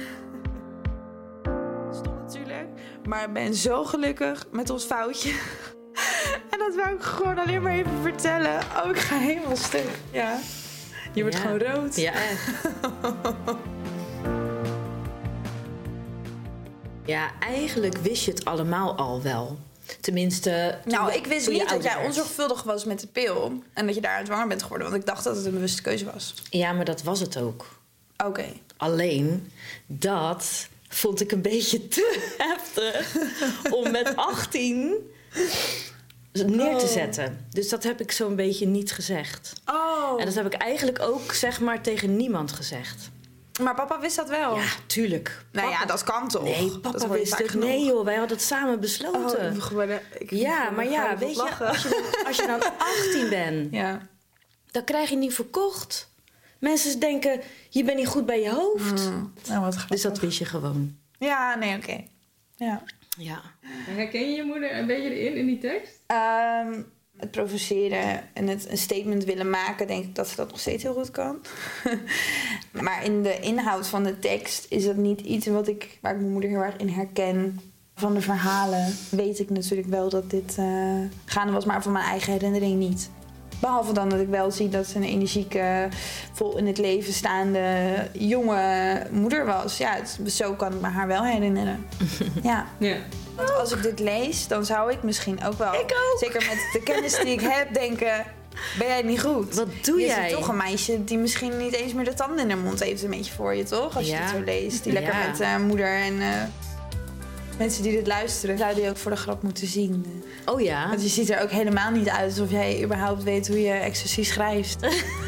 Stom 1.93 2.15
natuurlijk. 2.19 2.69
Maar 3.05 3.25
ik 3.25 3.33
ben 3.33 3.55
zo 3.55 3.85
gelukkig 3.85 4.47
met 4.51 4.71
ons 4.71 4.85
foutje. 4.85 5.33
En 6.51 6.59
dat 6.59 6.75
wou 6.75 6.95
ik 6.95 7.03
gewoon 7.03 7.39
alleen 7.39 7.63
maar 7.63 7.73
even 7.73 8.03
vertellen. 8.03 8.61
Oh, 8.85 8.91
ik 8.91 8.99
ga 8.99 9.17
helemaal 9.17 9.57
stuk. 9.57 9.89
Ja. 10.11 10.39
Je 11.13 11.23
wordt 11.23 11.37
Ja. 11.37 11.43
gewoon 11.43 11.59
rood. 11.59 11.97
Ja, 11.97 12.13
echt. 12.13 12.51
ja, 17.05 17.31
eigenlijk 17.41 17.97
wist 17.97 18.25
je 18.25 18.31
het 18.31 18.45
allemaal 18.45 18.97
al 18.97 19.23
wel. 19.23 19.59
Tenminste, 20.01 20.79
Nou, 20.85 21.07
we- 21.07 21.17
ik 21.17 21.27
wist 21.27 21.49
niet 21.49 21.69
dat 21.69 21.83
jij 21.83 21.95
werd. 21.95 22.07
onzorgvuldig 22.07 22.63
was 22.63 22.85
met 22.85 23.01
de 23.01 23.07
pil. 23.07 23.63
En 23.73 23.87
dat 23.87 23.95
je 23.95 24.01
daar 24.01 24.27
zwanger 24.27 24.47
bent 24.49 24.63
geworden. 24.63 24.91
Want 24.91 25.01
ik 25.01 25.07
dacht 25.09 25.25
dat 25.25 25.37
het 25.37 25.45
een 25.45 25.53
bewuste 25.53 25.83
keuze 25.83 26.05
was. 26.05 26.35
Ja, 26.51 26.73
maar 26.73 26.85
dat 26.85 27.03
was 27.03 27.21
het 27.21 27.37
ook. 27.37 27.67
Oké. 28.25 28.45
Alleen, 28.77 29.51
dat 29.87 30.69
vond 30.89 31.21
ik 31.21 31.33
een 31.33 31.43
beetje 31.43 31.89
te 31.89 32.19
heftig 32.49 33.17
om 33.71 33.91
met 33.91 34.13
18 34.17 34.95
neer 36.45 36.77
te 36.79 36.85
Oh. 36.85 36.91
zetten. 36.91 37.47
Dus 37.51 37.69
dat 37.69 37.83
heb 37.83 38.01
ik 38.01 38.13
zo'n 38.13 38.37
beetje 38.37 38.67
niet 38.67 38.93
gezegd. 38.93 39.53
Oh. 39.67 40.21
En 40.21 40.25
dat 40.27 40.35
heb 40.35 40.47
ik 40.47 40.55
eigenlijk 40.55 41.01
ook, 41.01 41.33
zeg 41.33 41.61
maar, 41.61 41.81
tegen 41.83 42.17
niemand 42.17 42.53
gezegd. 42.53 43.11
Maar 43.63 43.75
papa 43.75 44.01
wist 44.01 44.17
dat 44.17 44.29
wel. 44.29 44.57
Ja, 44.57 44.65
tuurlijk. 44.87 45.45
Nou 45.53 45.71
ja, 45.71 45.85
dat 45.85 46.05
kan 46.05 46.29
toch? 46.29 46.43
Nee, 46.43 46.79
papa 46.79 47.09
wist 47.09 47.39
het. 47.39 47.55
Nee 47.55 47.85
joh, 47.85 48.05
wij 48.05 48.17
hadden 48.17 48.37
het 48.37 48.47
samen 48.47 48.81
besloten. 48.81 49.53
Oh, 49.57 49.63
gewoon, 49.63 49.89
ik 50.19 50.31
ja, 50.31 50.71
maar 50.71 50.89
ja, 50.91 51.17
weet 51.19 51.35
je, 51.37 51.43
als 51.67 51.83
je, 51.83 51.89
dan, 51.89 52.27
als 52.27 52.37
je 52.37 52.47
dan 52.59 52.61
18 52.79 53.29
bent, 53.29 53.73
Ja. 53.75 54.07
dan 54.71 54.85
krijg 54.85 55.11
je 55.11 55.17
niet 55.17 55.35
verkocht. 55.35 56.09
Mensen 56.59 57.01
denken, 57.01 57.41
je 57.69 57.85
bent 57.85 57.97
niet 57.99 58.07
goed 58.07 58.27
bij 58.27 58.41
je 58.43 58.51
hoofd. 58.51 59.11
Nou, 59.49 59.61
wat 59.61 59.77
Dus 59.89 60.03
dat 60.03 60.19
wist 60.19 60.39
je 60.39 60.45
gewoon. 60.45 60.97
Ja, 61.19 61.55
nee, 61.55 61.77
oké. 61.77 62.05
Ja. 62.57 62.83
Ja. 63.19 63.41
Herken 63.67 64.31
je 64.31 64.37
je 64.37 64.45
moeder 64.45 64.77
een 64.77 64.87
beetje 64.87 65.15
erin, 65.15 65.37
in 65.37 65.47
die 65.47 65.59
tekst? 65.59 66.01
Ehm, 66.07 66.83
het 67.17 67.31
provoceren 67.31 68.35
en 68.35 68.47
het 68.47 68.71
een 68.71 68.79
statement 68.79 69.25
willen 69.25 69.51
maken, 69.51 69.87
denk 69.87 70.05
ik 70.05 70.15
dat 70.15 70.29
ze 70.29 70.37
dat 70.37 70.51
nog 70.51 70.61
steeds 70.61 70.83
heel 70.83 70.95
goed 70.95 71.11
kan. 71.11 71.39
maar 72.85 73.05
in 73.05 73.23
de 73.23 73.41
inhoud 73.41 73.89
van 73.89 74.05
de 74.05 74.19
tekst 74.19 74.67
is 74.69 74.85
dat 74.85 74.97
niet 74.97 75.21
iets 75.21 75.47
wat 75.47 75.69
ik, 75.69 75.99
waar 76.01 76.15
ik 76.15 76.21
mijn 76.21 76.33
moeder 76.33 76.51
heel 76.51 76.63
erg 76.63 76.77
in 76.77 76.89
herken. 76.89 77.61
Van 77.95 78.15
de 78.15 78.21
verhalen 78.21 78.95
weet 79.11 79.39
ik 79.39 79.51
natuurlijk 79.51 79.89
wel 79.89 80.09
dat 80.09 80.31
dit 80.31 80.57
eh 80.59 81.01
gaande 81.25 81.53
was, 81.53 81.65
maar 81.65 81.83
van 81.83 81.93
mijn 81.93 82.05
eigen 82.05 82.33
herinnering 82.33 82.79
niet. 82.79 83.11
Behalve 83.61 83.93
dan 83.93 84.09
dat 84.09 84.21
ik 84.21 84.29
wel 84.29 84.51
zie 84.51 84.69
dat 84.69 84.87
ze 84.87 84.97
een 84.97 85.03
energieke, 85.05 85.89
vol 86.33 86.57
in 86.57 86.67
het 86.67 86.79
leven 86.79 87.13
staande 87.13 87.63
jonge 88.13 89.03
moeder 89.11 89.47
was. 89.47 89.79
Ja, 89.79 89.95
het- 89.95 90.19
zo 90.33 90.53
kan 90.55 90.73
ik 90.75 90.81
me 90.81 90.87
haar 90.89 91.07
wel 91.07 91.25
herinneren. 91.25 91.87
ja. 92.43 92.67
Ja. 92.79 92.97
Want 93.37 93.55
als 93.55 93.73
ik 93.73 93.83
dit 93.83 93.99
lees, 94.01 94.47
dan 94.47 94.65
zou 94.65 94.93
ik 94.93 95.03
misschien 95.03 95.45
ook 95.45 95.59
wel... 95.59 95.73
Zeker 96.19 96.47
met 96.49 96.69
de 96.73 96.81
kennis 96.85 97.17
die 97.21 97.33
ik 97.33 97.41
heb, 97.41 97.75
denken... 97.75 98.25
Ben 98.79 98.87
jij 98.87 99.03
niet 99.03 99.21
goed? 99.23 99.55
Wat 99.55 99.67
doe 99.83 100.01
je 100.01 100.07
jij? 100.07 100.29
ziet 100.29 100.39
toch 100.39 100.49
een 100.49 100.57
meisje 100.57 101.05
die 101.05 101.19
misschien 101.19 101.57
niet 101.57 101.75
eens 101.75 101.93
meer 101.93 102.05
de 102.05 102.15
tanden 102.15 102.39
in 102.39 102.49
haar 102.51 102.59
mond 102.59 102.81
heeft. 102.83 103.03
Een 103.03 103.11
beetje 103.11 103.33
voor 103.33 103.55
je, 103.55 103.63
toch? 103.63 103.97
Als 103.97 104.07
je 104.09 104.15
het 104.15 104.31
zo 104.31 104.41
leest. 104.45 104.85
Die 104.85 104.93
lekker 104.93 105.15
Ja. 105.15 105.27
met 105.27 105.41
eh, 105.41 105.57
moeder 105.57 105.97
en... 105.97 106.21
eh, 106.21 106.27
mensen 107.59 107.83
die 107.83 107.93
dit 107.93 108.07
luisteren, 108.07 108.59
zouden 108.59 108.81
die 108.81 108.91
ook 108.91 108.97
voor 108.97 109.11
de 109.11 109.17
grap 109.17 109.43
moeten 109.43 109.67
zien. 109.67 110.23
Oh 110.45 110.61
ja. 110.61 110.89
Want 110.89 111.03
je 111.03 111.09
ziet 111.09 111.31
er 111.31 111.43
ook 111.43 111.51
helemaal 111.51 111.91
niet 111.91 112.09
uit 112.09 112.31
alsof 112.31 112.51
jij 112.51 112.83
überhaupt 112.83 113.23
weet 113.23 113.49
hoe 113.49 113.63
je 113.63 113.73
ecstasy 113.73 114.23
schrijft. 114.23 114.79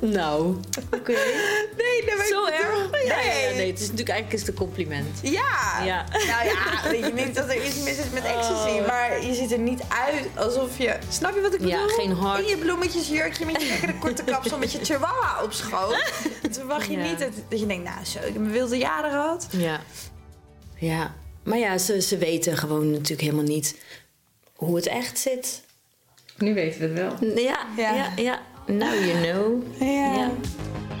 Nou. 0.00 0.56
Oké. 0.94 1.12
Nee, 1.12 2.04
nee, 2.06 2.16
maar 2.16 2.26
Zo 2.26 2.44
ik 2.46 2.52
erg? 2.52 3.04
Ja, 3.06 3.16
Nee. 3.16 3.50
ja, 3.50 3.56
nee, 3.56 3.66
het 3.70 3.78
is 3.80 3.84
natuurlijk 3.84 4.08
eigenlijk 4.08 4.32
is 4.32 4.40
het 4.40 4.48
een 4.48 4.54
compliment. 4.54 5.18
Ja. 5.22 5.84
Ja. 5.84 6.04
Nou 6.12 6.44
ja, 6.46 6.90
weet 6.90 7.06
je 7.06 7.12
niet 7.12 7.34
dat 7.34 7.48
er 7.48 7.64
iets 7.66 7.76
mis 7.82 7.98
is 7.98 8.10
met 8.12 8.24
ecstasy. 8.24 8.68
Oh. 8.68 8.86
Maar 8.86 9.24
je 9.26 9.34
ziet 9.34 9.52
er 9.52 9.58
niet 9.58 9.80
uit 9.88 10.24
alsof 10.36 10.78
je... 10.78 10.96
Snap 11.08 11.34
je 11.34 11.40
wat 11.40 11.52
ik 11.54 11.58
bedoel? 11.60 11.74
Ja, 11.74 11.86
geen 11.88 12.12
hart. 12.12 12.40
In 12.40 12.46
je 12.48 12.56
bloemetjesjurkje 12.56 13.46
met 13.46 13.62
je 13.62 13.68
lekkere 13.68 13.94
korte 13.98 14.24
kapsel 14.32 14.58
met 14.58 14.72
je 14.72 14.78
chihuahua 14.84 15.42
op 15.42 15.52
schoot. 15.52 16.04
Toen 16.42 16.52
verwacht 16.52 16.86
je 16.86 16.92
Ja. 16.98 17.02
niet 17.04 17.18
dat, 17.18 17.30
dat 17.48 17.60
je 17.60 17.66
denkt, 17.66 17.84
nou 17.84 18.04
zo, 18.04 18.18
ik 18.18 18.24
heb 18.24 18.38
mijn 18.38 18.52
wilde 18.52 18.76
jaren 18.76 19.10
gehad. 19.10 19.46
Ja. 19.50 19.80
Ja. 20.76 21.14
Maar 21.44 21.58
ja, 21.58 21.78
ze, 21.78 22.00
ze 22.00 22.16
weten 22.18 22.56
gewoon 22.56 22.90
natuurlijk 22.90 23.20
helemaal 23.20 23.44
niet 23.44 23.76
hoe 24.54 24.76
het 24.76 24.86
echt 24.86 25.18
zit. 25.18 25.62
Nu 26.36 26.54
weten 26.54 26.80
we 26.80 26.86
het 27.00 27.18
wel. 27.20 27.30
Ja, 27.42 27.66
Ja. 27.76 27.94
ja, 27.94 28.12
ja. 28.16 28.40
Now 28.68 28.94
you 28.94 29.12
know. 29.22 29.62
Ja. 29.80 30.14
Ja. 30.14 30.30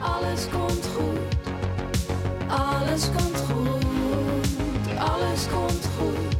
Alles 0.00 0.48
komt 0.48 0.86
goed. 0.96 1.18
Alles 2.48 3.10
komt 3.16 3.40
goed. 3.40 3.84
Alles 4.98 5.46
komt 5.48 5.88
goed. 5.98 6.36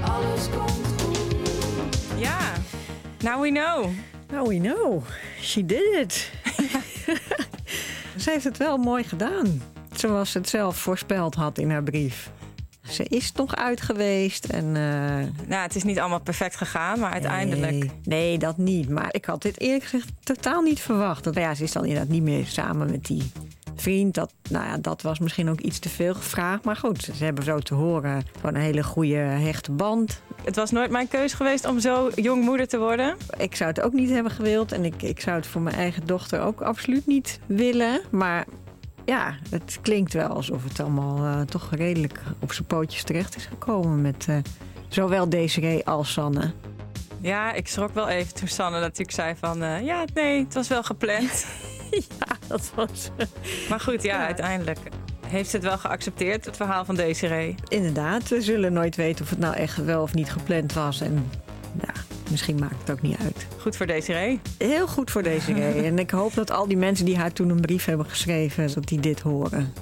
Alles 0.00 0.48
komt 0.50 1.02
goed. 1.02 2.20
Ja, 2.20 2.52
now 3.20 3.42
we 3.42 3.48
know. 3.48 3.90
Nou, 4.30 4.48
we 4.48 4.58
know. 4.58 5.02
She 5.40 5.66
did 5.66 5.94
it. 5.94 6.30
ze 8.22 8.30
heeft 8.30 8.44
het 8.44 8.56
wel 8.56 8.76
mooi 8.76 9.04
gedaan. 9.04 9.62
Zoals 9.92 10.32
ze 10.32 10.38
het 10.38 10.48
zelf 10.48 10.76
voorspeld 10.76 11.34
had 11.34 11.58
in 11.58 11.70
haar 11.70 11.82
brief. 11.82 12.30
Ze 12.90 13.04
is 13.04 13.32
nog 13.32 13.56
uit 13.56 13.80
geweest 13.80 14.44
en... 14.44 14.64
eh, 14.76 15.46
Nou, 15.48 15.62
het 15.62 15.74
is 15.76 15.82
niet 15.84 15.98
allemaal 15.98 16.20
perfect 16.20 16.56
gegaan, 16.56 16.98
maar 16.98 17.12
uiteindelijk... 17.12 17.70
Nee, 17.72 17.90
nee, 18.04 18.38
dat 18.38 18.56
niet. 18.56 18.88
Maar 18.88 19.08
ik 19.10 19.24
had 19.24 19.42
dit 19.42 19.60
eerlijk 19.60 19.84
gezegd 19.84 20.08
totaal 20.22 20.62
niet 20.62 20.80
verwacht. 20.80 21.24
Want, 21.24 21.36
ja, 21.36 21.54
ze 21.54 21.62
is 21.62 21.72
dan 21.72 21.84
inderdaad 21.84 22.08
niet 22.08 22.22
meer 22.22 22.46
samen 22.46 22.90
met 22.90 23.04
die 23.06 23.30
vriend. 23.76 24.14
Dat, 24.14 24.32
nou 24.50 24.64
ja, 24.66 24.76
dat 24.78 25.02
was 25.02 25.18
misschien 25.18 25.48
ook 25.50 25.60
iets 25.60 25.78
te 25.78 25.88
veel 25.88 26.14
gevraagd. 26.14 26.64
Maar 26.64 26.76
goed, 26.76 27.02
ze 27.16 27.24
hebben 27.24 27.44
zo 27.44 27.58
te 27.58 27.74
horen 27.74 28.22
gewoon 28.36 28.54
een 28.54 28.60
hele 28.60 28.82
goede 28.82 29.14
hechte 29.16 29.72
band. 29.72 30.20
Het 30.44 30.56
was 30.56 30.70
nooit 30.70 30.90
mijn 30.90 31.08
keus 31.08 31.32
geweest 31.32 31.66
om 31.66 31.80
zo 31.80 32.10
jong 32.14 32.44
moeder 32.44 32.68
te 32.68 32.78
worden. 32.78 33.16
Ik 33.38 33.56
zou 33.56 33.70
het 33.70 33.80
ook 33.80 33.92
niet 33.92 34.10
hebben 34.10 34.32
gewild. 34.32 34.72
En 34.72 34.84
ik, 34.84 35.02
ik 35.02 35.20
zou 35.20 35.36
het 35.36 35.46
voor 35.46 35.60
mijn 35.60 35.76
eigen 35.76 36.06
dochter 36.06 36.40
ook 36.40 36.60
absoluut 36.60 37.06
niet 37.06 37.40
willen. 37.46 38.00
Maar 38.10 38.46
ja, 39.08 39.34
het 39.50 39.78
klinkt 39.82 40.12
wel 40.12 40.28
alsof 40.28 40.64
het 40.64 40.80
allemaal 40.80 41.24
eh, 41.24 41.40
toch 41.40 41.68
redelijk 41.74 42.20
op 42.38 42.52
zijn 42.52 42.66
pootjes 42.66 43.02
terecht 43.02 43.36
is 43.36 43.46
gekomen. 43.46 44.00
Met 44.02 44.26
eh, 44.28 44.36
zowel 44.88 45.28
Desiree 45.28 45.86
als 45.86 46.12
Sanne. 46.12 46.52
Ja, 47.20 47.52
ik 47.52 47.68
schrok 47.68 47.94
wel 47.94 48.08
even 48.08 48.34
toen 48.34 48.48
Sanne 48.48 48.80
natuurlijk 48.80 49.10
zei 49.10 49.34
van... 49.38 49.62
eh, 49.62 49.84
ja, 49.84 50.04
nee, 50.14 50.44
het 50.44 50.54
was 50.54 50.68
wel 50.68 50.82
gepland. 50.82 51.46
Ja, 51.90 52.36
dat 52.46 52.70
was... 52.74 53.10
Maar 53.68 53.80
goed, 53.80 54.02
ja, 54.02 54.18
Ja. 54.20 54.26
uiteindelijk 54.26 54.78
heeft 55.26 55.50
ze 55.50 55.56
het 55.56 55.64
wel 55.64 55.78
geaccepteerd, 55.78 56.44
het 56.44 56.56
verhaal 56.56 56.84
van 56.84 56.94
Desiree. 56.94 57.54
Inderdaad, 57.68 58.28
we 58.28 58.40
zullen 58.42 58.72
nooit 58.72 58.96
weten 58.96 59.24
of 59.24 59.30
het 59.30 59.38
nou 59.38 59.54
echt 59.54 59.84
wel 59.84 60.02
of 60.02 60.14
niet 60.14 60.30
gepland 60.32 60.72
was. 60.72 61.00
En 61.00 61.30
misschien 62.30 62.58
maakt 62.58 62.80
het 62.80 62.90
ook 62.90 63.02
niet 63.02 63.16
uit. 63.18 63.46
Goed 63.58 63.76
voor 63.76 63.86
Desiree. 63.86 64.40
Heel 64.58 64.86
goed 64.86 65.10
voor 65.10 65.22
deze 65.22 65.52
reden. 65.52 65.84
En 65.90 65.98
ik 65.98 66.10
hoop 66.10 66.34
dat 66.34 66.50
al 66.50 66.68
die 66.68 66.76
mensen 66.76 67.04
die 67.04 67.16
haar 67.16 67.32
toen 67.32 67.48
een 67.48 67.60
brief 67.60 67.84
hebben 67.84 68.06
geschreven, 68.06 68.74
dat 68.74 68.86
die 68.86 69.00
dit 69.00 69.20
horen. 69.20 69.72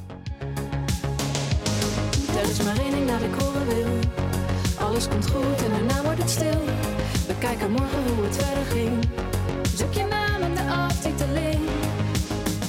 Er 2.36 2.50
is 2.50 2.62
maar 2.62 2.78
één 2.78 2.90
ding 2.90 3.08
dat 3.08 3.20
ik 3.20 3.42
horen 3.42 3.66
wil. 3.66 3.86
Alles 4.86 5.08
komt 5.08 5.30
goed 5.30 5.64
en 5.64 5.70
daarna 5.70 6.02
wordt 6.02 6.20
het 6.20 6.30
stil. 6.30 6.64
We 7.26 7.34
kijken 7.38 7.70
morgen 7.70 8.14
hoe 8.14 8.24
het 8.24 8.36
verder 8.36 8.64
ging. 8.64 9.04
Zoek 9.74 9.92
je 9.92 10.06
naam 10.10 10.42
in 10.42 10.54
de 10.54 10.70
aftiteling. 10.70 11.60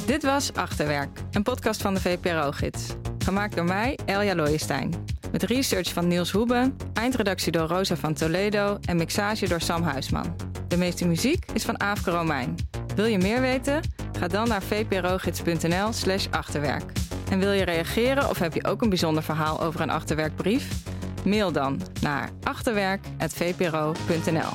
Dit 0.06 0.24
was 0.24 0.54
Achterwerk, 0.54 1.10
een 1.32 1.44
podcast 1.44 1.82
van 1.82 1.94
de 1.94 2.00
VPRO-gids. 2.00 2.96
Gemaakt 3.18 3.56
door 3.56 3.66
mij, 3.66 4.00
Elja 4.06 4.36
Looijenstein. 4.36 5.17
Met 5.38 5.50
research 5.50 5.94
van 5.94 6.08
Niels 6.08 6.32
Hoebe, 6.32 6.74
eindredactie 6.94 7.52
door 7.52 7.68
Rosa 7.68 7.96
van 7.96 8.14
Toledo 8.14 8.78
en 8.86 8.98
mixage 8.98 9.48
door 9.48 9.62
Sam 9.62 9.84
Huisman. 9.84 10.36
De 10.68 10.78
meeste 10.78 11.08
muziek 11.08 11.46
is 11.54 11.64
van 11.64 11.80
Aafke 11.80 12.12
Romein. 12.12 12.56
Wil 12.96 13.06
je 13.06 13.18
meer 13.18 13.42
weten? 13.42 13.82
Ga 14.20 14.28
dan 14.28 14.48
naar 14.48 14.62
vprogids.nl 14.62 15.94
slash 15.94 16.28
achterwerk. 16.30 16.92
En 17.30 17.40
wil 17.40 17.52
je 17.52 17.64
reageren 17.64 18.30
of 18.30 18.40
heb 18.40 18.54
je 18.54 18.66
ook 18.66 18.82
een 18.82 18.90
bijzonder 18.90 19.24
verhaal 19.24 19.62
over 19.62 19.82
een 19.82 19.90
achterwerkbrief? 19.90 20.84
Mail 21.24 21.52
dan 21.52 21.82
naar 22.02 22.30
achterwerk.vpro.nl 22.44 24.54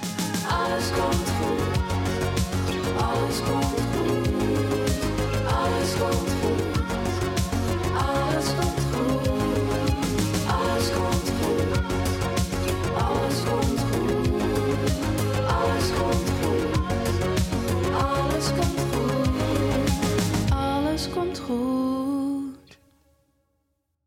Alles 0.49 0.91
komt 0.99 1.31
goed. 1.41 1.61
Alles 3.03 3.43
komt 3.43 3.65
goed. 3.65 3.81
Alles 5.47 5.97
komt 5.99 6.31
goed. 6.43 6.82